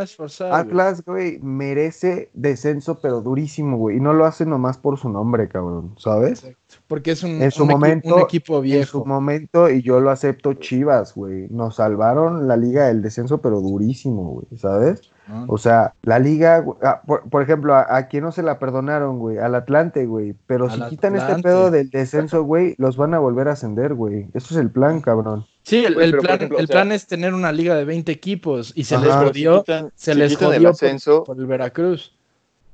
[0.52, 5.48] Atlas, güey, merece descenso, pero durísimo, güey, y no lo hace nomás por su nombre,
[5.48, 6.44] cabrón, ¿sabes?
[6.44, 6.58] Exacto.
[6.86, 9.04] Porque es un, En su un equi- momento, un equipo En su viejo.
[9.04, 11.48] momento, y yo lo acepto, Chivas, güey.
[11.50, 15.02] Nos salvaron la liga del descenso, pero durísimo, güey, ¿sabes?
[15.28, 15.46] ¿no?
[15.48, 19.18] O sea, la liga, ah, por, por ejemplo, a, a quien no se la perdonaron,
[19.18, 20.34] güey, al Atlante, güey.
[20.46, 23.94] Pero Al si quitan este pedo del descenso, güey, los van a volver a ascender,
[23.94, 24.28] güey.
[24.32, 25.44] Eso es el plan, cabrón.
[25.64, 28.72] Sí, el, plan, ejemplo, el o sea- plan es tener una liga de 20 equipos
[28.74, 29.04] y se Ajá.
[29.04, 32.12] les si jodió, quitan- se si les el jodió por- ascenso, por, el Veracruz.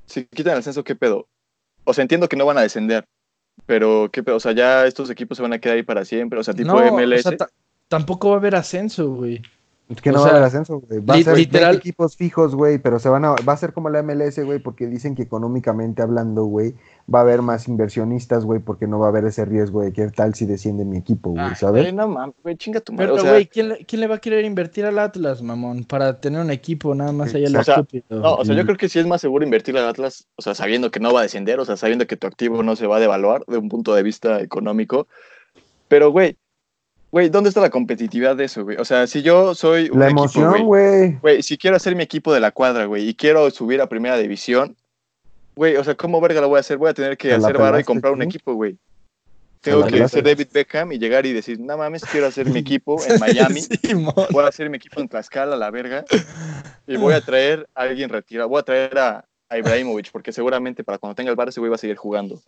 [0.07, 1.27] si quitan el ascenso, ¿qué pedo?
[1.85, 3.05] O sea, entiendo que no van a descender,
[3.67, 4.37] pero ¿qué pedo?
[4.37, 6.73] O sea, ya estos equipos se van a quedar ahí para siempre, o sea, tipo
[6.73, 7.27] No, MLS.
[7.27, 7.51] o sea, ta-
[7.89, 9.43] tampoco va a haber ascenso, güey.
[9.89, 11.01] Es que O no sea, va a haber ascenso, güey.
[11.01, 13.57] Va li- a ser 20 literal- equipos fijos, güey, pero se van a, va a
[13.57, 16.75] ser como la MLS, güey, porque dicen que económicamente hablando, güey,
[17.13, 20.07] va a haber más inversionistas, güey, porque no va a haber ese riesgo de qué
[20.09, 21.85] tal si desciende mi equipo, güey, ¿sabes?
[21.85, 23.07] Güey, no mames, güey, chinga tu madre.
[23.07, 25.85] Pero, o sea, güey, ¿quién, le- quién le va a querer invertir al Atlas, mamón?
[25.85, 28.05] Para tener un equipo nada más allá de lo estúpido.
[28.11, 28.67] no, o sea, yo Mm.
[28.67, 31.21] creo que sí es más seguro invertir al Atlas, o sea, sabiendo que no va
[31.21, 33.71] a descender, o sea, sabiendo que tu activo no se va a devaluar de un
[33.71, 35.09] punto de vista económico.
[35.89, 36.37] Pero, güey,
[37.11, 38.77] güey, ¿dónde está la competitividad de eso, güey?
[38.79, 41.43] O sea, si yo soy un La equipo, emoción, güey, güey.
[41.43, 44.77] si quiero hacer mi equipo de la cuadra, güey, y quiero subir a primera división,
[45.57, 46.77] güey, o sea, ¿cómo verga lo voy a hacer?
[46.79, 48.77] Voy a tener que ¿Te la hacer varo y comprar un equipo, güey.
[49.61, 52.61] ¿Te Tengo que ser David Beckham y llegar y decir, no mames, quiero hacer mi
[52.61, 53.63] equipo en Miami.
[53.63, 56.05] Sí, voy a hacer mi equipo en Tlaxcala, la verga,
[56.87, 60.85] y voy a traer a alguien retirado, voy a traer a, a Ibrahimovic, porque seguramente
[60.85, 62.41] para cuando tenga el bar ese güey va a seguir jugando.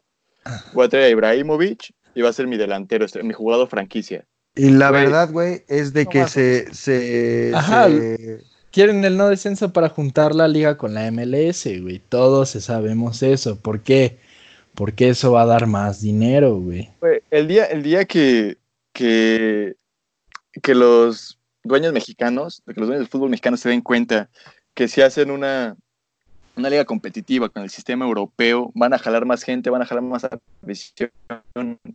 [0.72, 4.24] Voy a traer a Ibrahimovic y va a ser mi delantero, este, mi jugador franquicia.
[4.54, 5.04] Y la Güey.
[5.04, 7.88] verdad, güey, es de No que se, se, Ajá.
[7.88, 8.42] se-
[8.72, 11.98] Quieren el no descenso para juntar la liga con la MLS, güey.
[11.98, 13.58] Todos sabemos eso.
[13.58, 14.18] ¿Por qué?
[14.74, 16.88] Porque eso va a dar más dinero, güey.
[17.00, 18.58] Güey, el día, el día que,
[18.92, 19.74] que,
[20.62, 24.30] que los dueños mexicanos, que los dueños del fútbol mexicano se den cuenta
[24.74, 25.76] que si hacen una,
[26.56, 30.04] una liga competitiva con el sistema europeo, van a jalar más gente, van a jalar
[30.04, 30.22] más
[30.62, 31.10] afición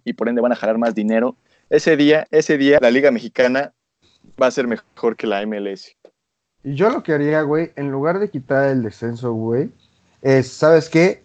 [0.04, 1.38] y por ende van a jalar más dinero.
[1.70, 3.74] Ese día, ese día la liga mexicana
[4.42, 5.96] va a ser mejor que la MLS.
[6.64, 9.70] Y yo lo que haría, güey, en lugar de quitar el descenso, güey,
[10.22, 11.24] es, ¿sabes qué?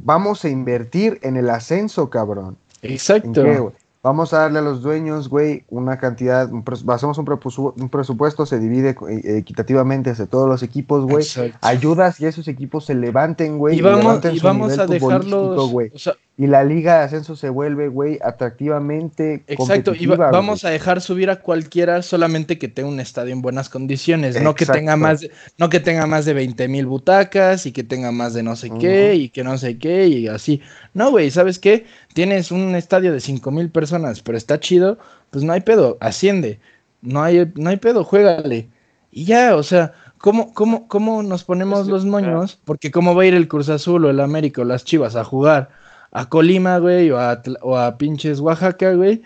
[0.00, 2.56] Vamos a invertir en el ascenso, cabrón.
[2.82, 3.42] ¿En Exacto.
[3.42, 3.74] qué, güey?
[4.06, 6.48] Vamos a darle a los dueños, güey, una cantidad,
[6.88, 11.24] hacemos un, un presupuesto, se divide eh, equitativamente hacia todos los equipos, güey.
[11.24, 11.58] Exacto.
[11.60, 13.76] Ayudas y esos equipos se levanten, güey.
[13.76, 15.70] y vamos, levanten y su vamos nivel a dejarlos.
[15.72, 15.90] güey.
[15.92, 19.92] o sea, Y la liga de ascenso se vuelve, güey, atractivamente exacto.
[19.92, 20.70] Y va- vamos güey.
[20.70, 24.40] a dejar subir a cualquiera solamente que tenga un estadio en buenas condiciones.
[24.40, 27.82] No que tenga más, de- no que tenga más de 20 mil butacas y que
[27.82, 30.60] tenga más de no sé qué y que no sé qué y así.
[30.94, 31.86] No, güey, ¿sabes qué?
[32.16, 34.96] Tienes un estadio de 5 mil personas, pero está chido,
[35.28, 36.60] pues no hay pedo, asciende.
[37.02, 38.70] No hay, no hay pedo, juégale.
[39.10, 42.58] Y ya, o sea, ¿cómo, cómo, cómo nos ponemos los moños?
[42.64, 45.24] Porque cómo va a ir el Cruz Azul o el América o las Chivas a
[45.24, 45.68] jugar
[46.10, 49.20] a Colima, güey, o a, o a pinches Oaxaca, güey.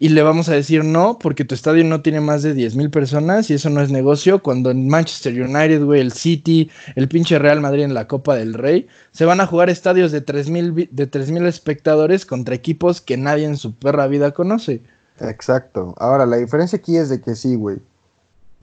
[0.00, 2.88] Y le vamos a decir no, porque tu estadio no tiene más de 10 mil
[2.88, 4.40] personas y eso no es negocio.
[4.40, 8.54] Cuando en Manchester United, güey, el City, el pinche Real Madrid en la Copa del
[8.54, 13.16] Rey, se van a jugar estadios de 3 mil de 3,000 espectadores contra equipos que
[13.16, 14.82] nadie en su perra vida conoce.
[15.20, 15.94] Exacto.
[15.98, 17.78] Ahora, la diferencia aquí es de que sí, güey.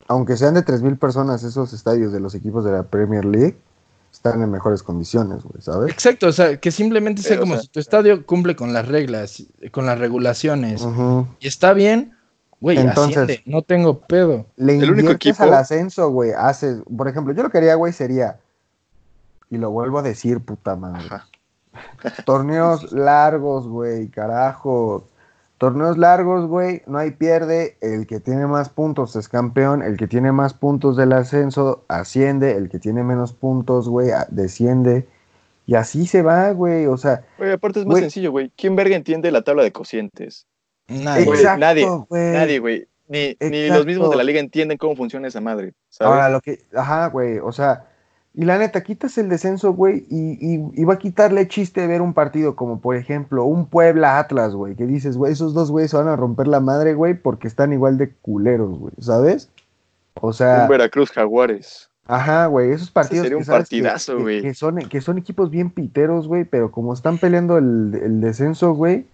[0.08, 3.58] Aunque sean de 3.000 personas esos estadios de los equipos de la Premier League,
[4.16, 5.91] están en mejores condiciones, güey, ¿sabes?
[5.91, 8.88] Exacto, o sea, que simplemente sea o como sea- si tu estadio cumple con las
[8.88, 10.86] reglas, con las regulaciones
[11.39, 12.13] y está bien,
[12.61, 14.45] güey, Entonces- asciende, no tengo pedo.
[14.55, 16.32] Le El único equipo- al ascenso, güey.
[16.32, 18.39] Haces, por ejemplo, yo lo que haría, güey, sería,
[19.49, 21.05] y lo vuelvo a decir, puta madre.
[21.05, 21.28] Ajá.
[22.26, 25.05] Torneos largos, güey, carajo.
[25.58, 27.78] Torneos largos, güey, no hay pierde.
[27.82, 29.82] El que tiene más puntos es campeón.
[29.82, 32.51] El que tiene más puntos del ascenso asciende.
[32.51, 35.08] El que tiene menos puntos, güey, desciende.
[35.66, 36.88] Y así se va, güey.
[36.88, 38.51] O sea, Güey, aparte es más sencillo, güey.
[38.56, 40.45] ¿Quién verga entiende la tabla de cocientes?
[40.88, 41.26] Nadie.
[41.26, 42.34] Güey, exacto, nadie, güey.
[42.34, 42.88] Nadie, güey.
[43.08, 46.14] Ni, ni los mismos de la liga entienden cómo funciona esa madre, ¿sabes?
[46.14, 47.88] Ahora lo que, ajá, güey, o sea,
[48.38, 52.02] y la neta, quitas el descenso, güey, y, y, y va a quitarle chiste ver
[52.02, 55.92] un partido como, por ejemplo, un Puebla Atlas, güey, que dices, güey, esos dos güeyes
[55.92, 59.50] se van a romper la madre, güey, porque están igual de culeros, güey, ¿sabes?
[60.22, 61.90] O sea, Un Veracruz Jaguares.
[62.08, 64.42] Ajá, güey, esos partidos sería que, un que- partidazo, que- güey.
[64.42, 68.74] que son, que son equipos bien piteros, güey, pero como están peleando el, el descenso,
[68.74, 69.06] güey,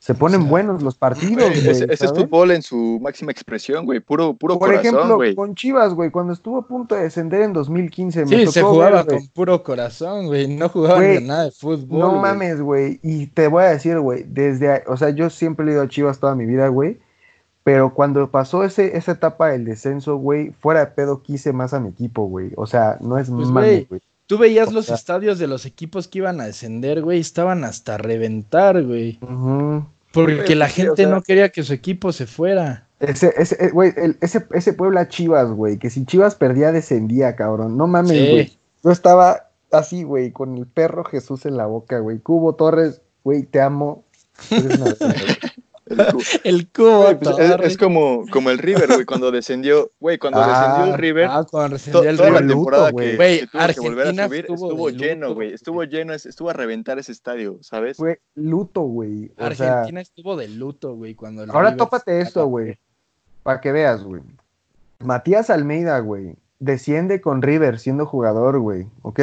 [0.00, 1.70] se ponen sea, buenos los partidos, Güey, güey.
[1.70, 4.00] ese, ese es fútbol en su máxima expresión, güey.
[4.00, 5.34] Puro, puro Por corazón, ejemplo, güey.
[5.34, 8.62] con Chivas, güey, cuando estuvo a punto de descender en 2015, me Sí, tocó se
[8.62, 10.46] jugaba con puro corazón, güey.
[10.48, 11.98] No jugaban Güey, de nada de fútbol.
[11.98, 13.00] No mames, güey.
[13.02, 15.88] Y te voy a decir, güey, desde, a- o sea, yo siempre he ido a
[15.88, 16.98] Chivas toda mi vida, güey.
[17.64, 21.80] Pero cuando pasó ese, esa etapa del descenso, güey, fuera de pedo quise más a
[21.80, 22.52] mi equipo, güey.
[22.56, 24.00] O sea, no es Pues, mame, güey.
[24.28, 27.18] Tú veías O los sea- estadios de los equipos que iban a descender, güey.
[27.18, 29.18] Estaban hasta reventar, güey.
[30.12, 32.86] Porque la o gente sea- no quería que su equipo se fuera.
[33.00, 37.36] Ese, ese, eh, güey, el- ese, ese Puebla Chivas, güey, que si Chivas perdía, descendía,
[37.36, 37.76] cabrón.
[37.76, 38.30] No mames, Sí.
[38.30, 38.58] güey.
[38.84, 42.18] Yo estaba así, güey, con el perro Jesús en la boca, güey.
[42.18, 44.04] Cubo Torres, güey, te amo.
[44.50, 45.14] Eres una güey.
[45.98, 47.38] El cu- El cubo pues,
[47.72, 51.44] es, como, como el River, güey, cuando descendió, güey, cuando Ah, descendió el River, Ah,
[51.50, 52.54] cuando to- el toda la River.
[52.56, 53.10] temporada güey.
[53.10, 56.26] que, Güey, que tuvo que volver a Argentina subir, estuvo lleno, güey, estuvo lleno, es-
[56.26, 57.96] estuvo a reventar ese estadio, ¿sabes?
[57.96, 59.32] Fue luto, güey.
[59.36, 62.78] Sea, Argentina estuvo de luto, güey, cuando el Ahora River tópate esto, güey.
[63.42, 64.22] Para que veas, güey.
[65.00, 69.20] Matías Almeida, güey, desciende con River siendo jugador, güey, ¿ok?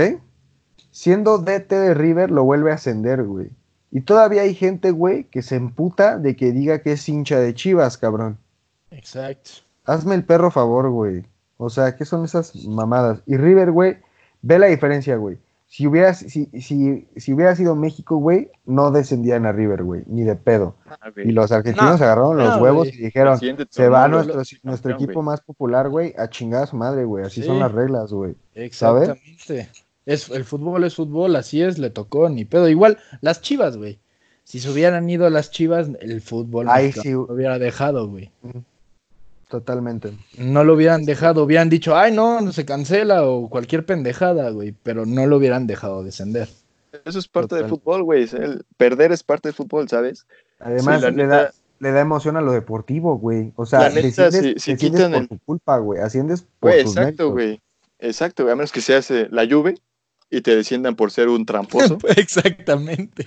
[0.91, 3.49] Siendo DT de River, lo vuelve a ascender, güey.
[3.96, 7.54] Y todavía hay gente, güey, que se emputa de que diga que es hincha de
[7.54, 8.38] Chivas, cabrón.
[8.91, 9.52] Exacto.
[9.86, 11.24] Hazme el perro favor, güey.
[11.56, 13.22] O sea, ¿qué son esas mamadas?
[13.26, 13.96] Y River, güey,
[14.41, 15.38] ve la diferencia, güey.
[15.68, 20.24] Si hubiera, si, si, si hubiera sido México, güey, no descendían a River, güey, ni
[20.24, 20.76] de pedo.
[20.89, 20.98] Ah.
[21.16, 23.39] Y los argentinos No, agarraron los no, huevos y dijeron,
[23.70, 27.06] se va nuestro, lo- nuestro campeón, equipo más popular, güey, a chingar a su madre,
[27.06, 27.24] güey.
[27.26, 28.36] Así son las reglas, güey.
[28.56, 29.70] Exactamente.
[30.06, 32.70] Es, el fútbol es fútbol, así es, le tocó, ni pedo.
[32.70, 33.99] Igual, las chivas, güey.
[34.43, 37.12] Si se hubieran ido las chivas, el fútbol Ahí mexicano sí.
[37.28, 38.30] lo hubiera dejado, güey.
[39.47, 40.12] Totalmente.
[40.38, 44.74] No lo hubieran dejado, hubieran dicho, ay, no, no se cancela o cualquier pendejada, güey.
[44.84, 46.49] Pero no lo hubieran dejado descender.
[47.06, 48.24] Eso es parte del fútbol, güey.
[48.34, 50.26] el- perder es parte del fútbol, ¿sabes?
[50.60, 53.51] Además, la le, neta- da, le da emoción a lo deportivo, güey.
[53.56, 55.99] O sea, La neta, desciendes, si- si desciendes quitan por el- tu culpa, güey.
[56.01, 57.62] Asciendes por Güey, exacto, güey.
[57.99, 58.53] Exacto, güey.
[58.53, 59.76] A menos que se hace la lluvia
[60.30, 63.26] y te desciendan por ser un tramposo, Exactamente.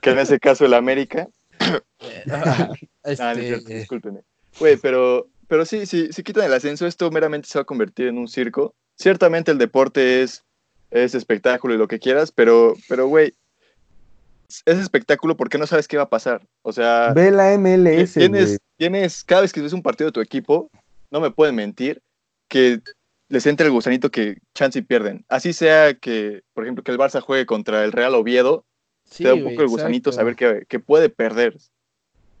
[0.00, 1.28] que en ese caso el América.
[2.00, 2.70] Eh, ah,
[3.04, 4.20] Ah, cierto, este, discúlpenme.
[4.60, 8.06] Güey, pero, pero sí, sí, si quitan el ascenso, esto meramente se va a convertir
[8.06, 8.74] en un circo.
[8.96, 10.44] Ciertamente el deporte es,
[10.92, 13.34] es espectáculo y lo que quieras, pero, pero, güey,
[14.66, 16.46] es espectáculo porque no sabes qué va a pasar.
[16.62, 18.58] O sea, Ve la MLS, tienes, güey.
[18.76, 20.70] tienes, cada vez que ves un partido de tu equipo,
[21.10, 22.02] no me pueden mentir,
[22.48, 22.80] que
[23.32, 25.24] les entra el gusanito que chance y pierden.
[25.26, 28.66] Así sea que, por ejemplo, que el Barça juegue contra el Real Oviedo,
[29.04, 30.20] sí, te da un güey, poco el gusanito exacto.
[30.20, 31.56] saber que, que puede perder.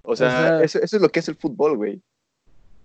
[0.02, 2.02] O sea, sea- eso, eso es lo que es el fútbol, güey.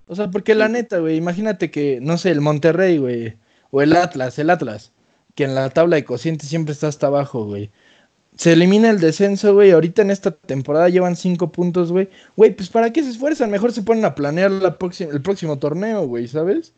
[0.08, 3.36] O sea, porque la neta, güey, imagínate que, no sé, el Monterrey, güey,
[3.72, 4.94] o el Atlas, el Atlas,
[5.36, 7.72] que en la tabla de cocientes siempre está hasta abajo, güey.
[8.38, 9.72] Se elimina el descenso, güey.
[9.72, 12.08] Ahorita en esta temporada llevan cinco puntos, güey.
[12.38, 13.52] Güey, pues ¿para qué se esfuerzan?
[13.52, 16.74] Mejor se ponen a planear la el próximo torneo, güey, ¿sabes?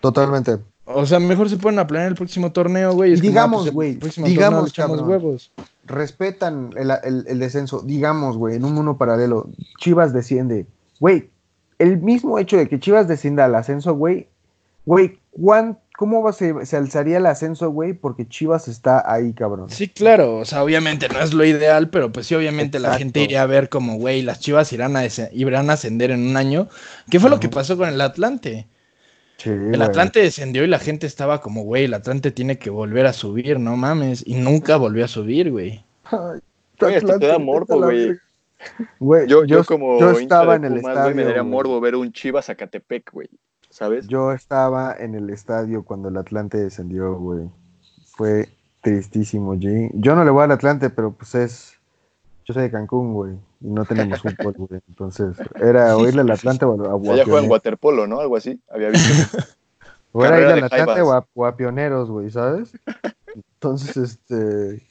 [0.00, 0.58] Totalmente.
[0.84, 3.14] O sea, mejor se ponen a planear el próximo torneo, güey.
[3.20, 3.98] Digamos, pues, güey,
[4.28, 5.08] digamos, cabrón.
[5.08, 5.52] huevos.
[5.86, 7.82] Respetan el, el- el descenso.
[7.82, 9.48] Digamos, güey, en un mundo paralelo,
[9.78, 10.66] Chivas desciende.
[11.00, 11.30] Güey,
[11.78, 14.28] el mismo hecho de que Chivas descienda al ascenso, güey,
[14.84, 17.92] güey, ¿cuán- ¿cómo va, se, se alzaría el ascenso, güey?
[17.92, 19.70] Porque Chivas está ahí, cabrón.
[19.70, 23.20] Sí, claro, o sea, obviamente no es lo ideal, pero pues sí, obviamente la gente
[23.20, 25.02] iría a ver como, güey, las chivas irán a,
[25.32, 26.68] irán a ascender en un año.
[27.10, 28.66] ¿Qué fue lo que pasó con el Atlante?
[29.42, 29.82] Sí, El güey.
[29.82, 33.58] Atlante descendió y la gente estaba como, güey, el Atlante tiene que volver a subir,
[33.58, 34.22] no mames.
[34.24, 35.84] Y nunca volvió a subir, güey.
[36.04, 36.40] Ay,
[36.78, 39.26] Güey, hasta te da morbo, güey.
[39.28, 42.12] Yo, yo, como yo estaba en el Pumas, güey, me estadio, daría morbo ver un
[42.12, 43.28] Chivas Zacatepec, güey.
[43.68, 44.06] ¿Sabes?
[44.06, 47.48] Yo estaba en el estadio cuando el Atlante descendió, güey.
[48.04, 48.48] Fue
[48.80, 49.90] tristísimo, G.
[49.94, 51.74] Yo no le voy al Atlante, pero pues es.
[52.44, 53.34] Yo soy de Cancún, güey.
[53.60, 54.80] Y no tenemos fútbol, güey.
[54.88, 57.48] Entonces, era o irle al Atlante o a, a Allá juegan Pioneros.
[57.48, 58.20] waterpolo, ¿no?
[58.20, 58.60] Algo así.
[58.70, 59.14] Había visto.
[60.12, 62.72] O era irle al Atlante o a, o a Pioneros, güey, ¿sabes?
[63.34, 64.82] Entonces, este.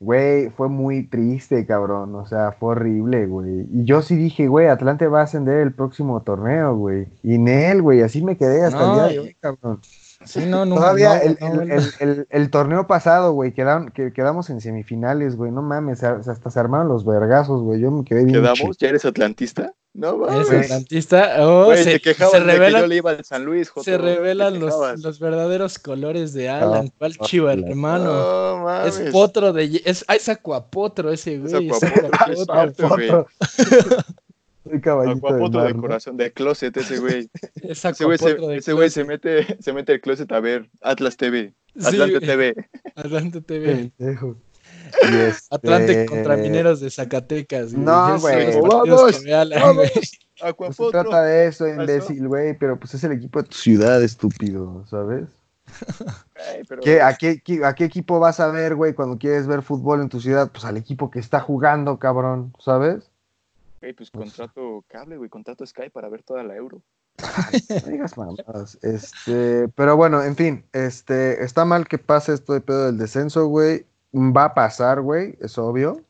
[0.00, 2.14] Güey, fue muy triste, cabrón.
[2.16, 3.66] O sea, fue horrible, güey.
[3.72, 7.06] Y yo sí dije, güey, Atlante va a ascender el próximo torneo, güey.
[7.22, 9.80] Y Nel, güey, así me quedé hasta el día de hoy, cabrón.
[10.24, 10.76] Sí, no, no.
[10.76, 11.74] Todavía no, el, no, el- no.
[11.74, 16.50] el- el- el torneo pasado, güey, quedaron, que quedamos en semifinales, güey, no mames, hasta
[16.50, 18.76] se armaron los vergazos, güey, yo me quedé bien ¿Quedamos?
[18.78, 19.72] ¿Ya eres atlantista?
[19.94, 21.36] No, ¿Eres atlantista?
[21.46, 23.84] Oh, Güey, se, te se de que yo revelan, le iba al San Luis, Joto.
[23.84, 26.90] se revelan los, los verdaderos colores de Alan.
[26.96, 28.04] ¿Cuál no, chiva, la- hermano?
[28.04, 28.98] No, mames.
[28.98, 29.82] Es potro de...
[29.84, 31.68] Es, ah, es acuapotro ese, güey.
[31.68, 33.26] Es acuapotro, acuapotro.
[33.40, 33.96] es cierto,
[34.64, 35.80] Soy caballito de Acuapotro mar, de ¿no?
[35.80, 37.28] corazón, de closet ese güey.
[37.62, 41.54] Es Ese güey, se, ese güey mete, se mete al closet a ver Atlas TV,
[41.84, 42.20] Atlante.
[42.20, 42.54] TV.
[42.96, 43.92] Atlante TV.
[43.98, 47.72] Y este- Atlante contra Mineros de Zacatecas.
[47.72, 48.60] No, güey.
[48.60, 49.74] Vamos, vamos.
[49.74, 49.90] güey.
[50.58, 54.02] No se trata de eso, imbécil, güey, pero pues es el equipo de tu ciudad,
[54.02, 55.28] estúpido, ¿sabes?
[56.34, 59.46] Ay, pero- ¿Qué, a, qué, qué- ¿A qué equipo vas a ver, güey, cuando quieres
[59.46, 60.50] ver fútbol en tu ciudad?
[60.52, 63.11] Pues al equipo que está jugando, cabrón, ¿sabes?
[63.82, 66.80] Güey, pues contrato cable, güey, contrato Sky para ver toda la Euro.
[67.84, 68.78] No digas mamadas.
[68.82, 73.46] Este, pero bueno, en fin, este, está mal que pase esto de pedo del descenso,
[73.48, 73.84] güey.
[74.14, 76.00] Va a pasar, güey, es obvio.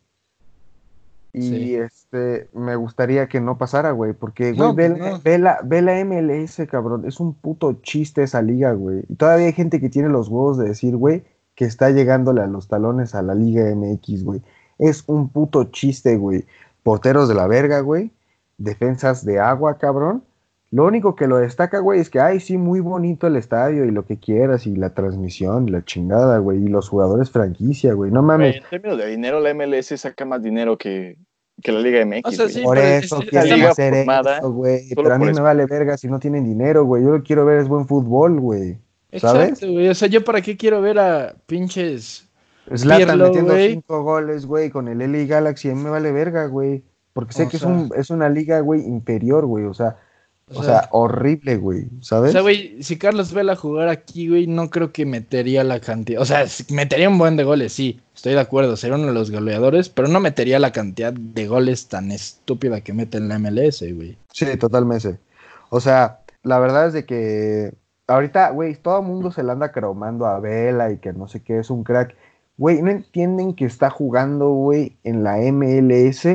[1.32, 1.74] Y Sí.
[1.76, 5.20] este, me gustaría que no pasara, güey, porque, güey, No, ve, pues no.
[5.24, 7.04] ve la, ve la MLS, cabrón.
[7.06, 9.02] Es un puto chiste esa liga, güey.
[9.08, 12.46] Y todavía hay gente que tiene los huevos de decir, güey, que está llegándole a
[12.46, 14.42] los talones a la Liga MX, güey.
[14.78, 16.44] Es un puto chiste, güey.
[16.82, 18.10] Porteros de la verga, güey.
[18.58, 20.22] Defensas de agua, cabrón.
[20.70, 23.90] Lo único que lo destaca, güey, es que, ay, sí, muy bonito el estadio y
[23.90, 28.10] lo que quieras, y la transmisión, y la chingada, güey, y los jugadores franquicia, güey.
[28.10, 28.56] No Güey, mames.
[28.56, 31.18] en términos de dinero, la MLS saca más dinero que,
[31.62, 32.24] que la Liga MX.
[32.26, 34.80] O sea, sí, por eso es- quieren liga hacer formada eso, güey.
[34.94, 37.02] Pero a mí me vale verga si no tienen dinero, güey.
[37.04, 38.78] Yo lo que quiero ver es buen fútbol, güey.
[39.18, 39.50] ¿Sabes?
[39.50, 39.88] Exacto, güey.
[39.90, 42.26] O sea, yo para qué quiero ver a pinches.
[42.74, 43.62] Zlatan metiendo güey.
[43.62, 45.70] cinco goles, güey, con el LA Galaxy.
[45.70, 46.84] A mí me vale verga, güey.
[47.12, 47.58] Porque sé O que sea.
[47.58, 49.64] es, un, es una liga, güey, inferior, güey.
[49.66, 49.98] O sea,
[50.46, 51.90] O o sea, sea, horrible, güey.
[52.24, 52.32] O ¿Sabes?
[52.32, 56.20] sea, güey, si Carlos Vela jugara aquí, güey, no creo que metería la cantidad.
[56.22, 59.30] O sea, metería un buen de goles, sí, estoy de acuerdo, sería uno de los
[59.30, 63.82] goleadores, pero no metería la cantidad de goles tan estúpida que mete en la MLS,
[63.94, 64.18] güey.
[64.32, 65.18] Sí, totalmente.
[65.70, 67.74] O sea, la verdad es de que
[68.06, 71.42] ahorita, güey, todo el mundo se le anda cromando a Vela y que no sé
[71.42, 72.16] qué es un crack.
[72.62, 76.28] Güey, no entienden que está jugando, güey, en la MLS.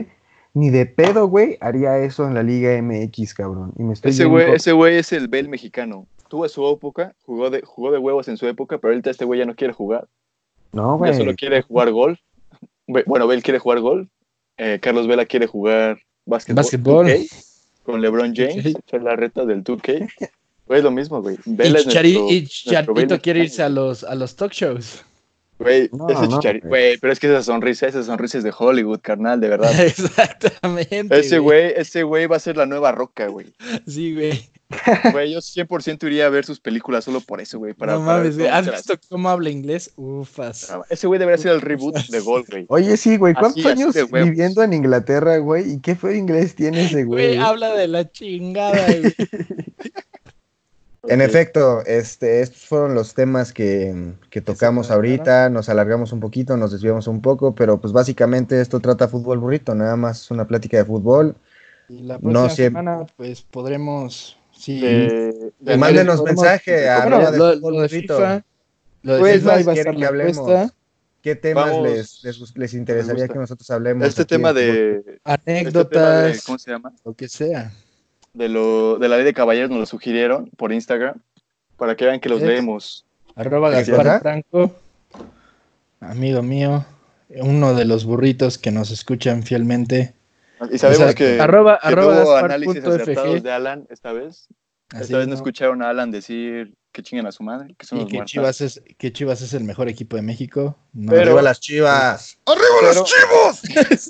[0.53, 3.71] Ni de pedo, güey, haría eso en la Liga MX, cabrón.
[3.79, 6.05] Y me estoy Ese güey, ese güey es el Bell mexicano.
[6.27, 9.39] Tuvo su época, jugó de, jugó de huevos en su época, pero ahorita este güey
[9.39, 10.05] ya no quiere jugar.
[10.73, 11.13] No, Ya güey.
[11.15, 12.19] solo quiere jugar golf.
[12.87, 14.09] Bueno, Bell quiere jugar golf.
[14.57, 16.55] eh, Carlos Vela quiere jugar básquetbol.
[16.57, 17.05] Básquetbol.
[17.07, 17.45] 2K,
[17.83, 18.79] con LeBron James, 2K.
[18.85, 20.09] echar la reta del 2K.
[20.67, 21.37] Güey, es lo mismo, güey.
[21.45, 25.05] Vela Y, Chari- nuestro- y Bale quiere irse a los, a los talk shows.
[25.59, 26.67] Güey, No, ese no, Chicharito.
[26.67, 26.89] güey.
[26.89, 29.71] Güey, pero es que esa sonrisa, esa sonrisa es de Hollywood, carnal, de verdad.
[29.79, 31.19] Exactamente.
[31.19, 33.47] Ese güey, ese güey va a ser la nueva roca, güey.
[33.87, 34.49] Sí, güey.
[35.13, 37.73] Güey, yo 100% iría a ver sus películas solo por eso, güey.
[37.73, 38.49] Para, no para mames, güey.
[38.49, 39.91] ¿Has visto cómo habla inglés?
[39.95, 40.71] Ufas.
[40.89, 42.65] Ese güey debería ser el reboot de Gol, güey.
[42.67, 43.33] Oye, sí, güey.
[43.33, 45.71] ¿Cuántos Así, años viviendo en Inglaterra, güey?
[45.73, 47.37] ¿Y qué fue inglés tiene ese Güey, güey?
[47.37, 49.13] habla de la chingada, güey.
[51.09, 56.57] En efecto, este, estos fueron los temas que, que tocamos ahorita, nos alargamos un poquito,
[56.57, 60.45] nos desviamos un poco, pero pues básicamente esto trata fútbol burrito, nada más es una
[60.47, 61.35] plática de fútbol.
[61.89, 62.79] Y la No próxima siempre.
[62.81, 64.37] semana, pues podremos.
[64.51, 64.81] Sí.
[64.81, 68.15] De, de Y mándenos análisis, mensaje a Bueno, de lo, fútbol lo de burrito.
[68.17, 68.45] FIFA.
[69.03, 70.37] Lo de Pues, FIFA más ahí va a quieren estar que hablemos.
[70.49, 70.73] encuesta.
[71.21, 71.83] ¿Qué temas Vamos.
[71.89, 74.07] les, les, les interesaría que nosotros hablemos?
[74.07, 74.97] Este aquí tema de.
[74.97, 75.19] Este tema de.
[75.23, 76.93] Anécdotas, ¿Cómo se llama?
[77.05, 77.71] lo que sea.
[78.37, 81.15] De, lo, de la ley de caballeros nos lo sugirieron por Instagram.
[81.77, 83.05] Para que vean que los Es- leemos.
[83.35, 84.19] Arroba ¿Qué Gaspar?
[84.21, 84.75] Franco,
[85.99, 86.85] amigo mío,
[87.29, 90.13] uno de los burritos que nos escuchan fielmente.
[90.71, 93.43] Y sabemos O sea, que, arroba, que arroba tuvo análisis acertados FG.
[93.43, 94.47] de Alan esta vez.
[94.89, 95.35] Así esta vez no ¿no?
[95.35, 98.31] escucharon a Alan decir que chinguen a su madre, que son Y los que muertos.
[98.31, 100.75] Chivas, es, que Chivas es el mejor equipo de México.
[100.93, 102.39] No, Pero- ¡Arriba las chivas!
[102.45, 104.09] ¡Arriba Pero- las chivas!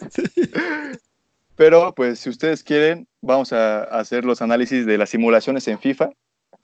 [1.57, 6.11] Pero, pues, si ustedes quieren, vamos a hacer los análisis de las simulaciones en FIFA.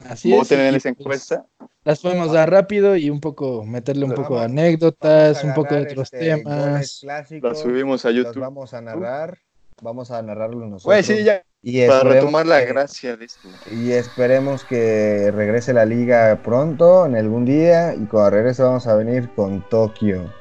[0.08, 0.38] así es.
[0.40, 1.46] Voten en y, esa pues, encuesta.
[1.84, 5.54] Las podemos dar rápido y un poco, meterle un Vamos- poco de anécdotas, a un
[5.54, 7.00] poco de otros este, temas.
[7.02, 8.40] clásicos, Las subimos a los YouTube.
[8.42, 9.38] vamos a narrar,
[9.82, 10.84] vamos a narrarlo nosotros.
[10.86, 13.50] Güey, sí, ya, Y para retomar la que- gracia de esto.
[13.72, 18.96] Y esperemos que regrese la liga pronto, en algún día, y cuando regrese vamos a
[18.96, 20.32] venir con Tokio.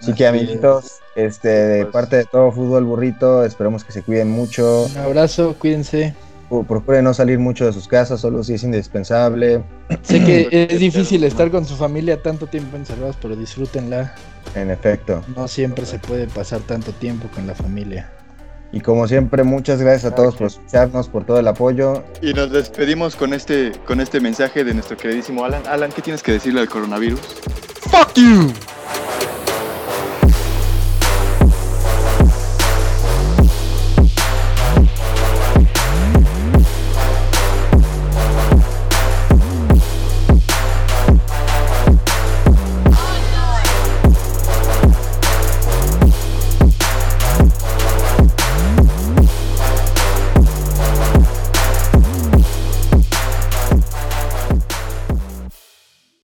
[0.00, 4.30] Así que amiguitos, este, de Pues- parte de todo Fútbol Burrito, esperemos que se cuiden
[4.30, 6.14] mucho, Un abrazo, cuídense.
[6.66, 9.62] Procuren no salir mucho de sus casas, solo si es indispensable,
[10.02, 14.14] Sé que es difícil estar con su familia tanto tiempo encerrados, pero disfrútenla.
[14.56, 15.22] en efecto.
[15.36, 18.10] No siempre se puede pasar tanto tiempo con la familia.
[18.72, 22.02] Y como siempre, muchas gracias a todos por escucharnos, por todo el apoyo.
[22.22, 25.62] Y nos despedimos con este, con este mensaje de nuestro queridísimo Alan.
[25.68, 27.20] Alan, ¿qué tienes que decirle al coronavirus?
[27.90, 28.52] ¡Fuck you!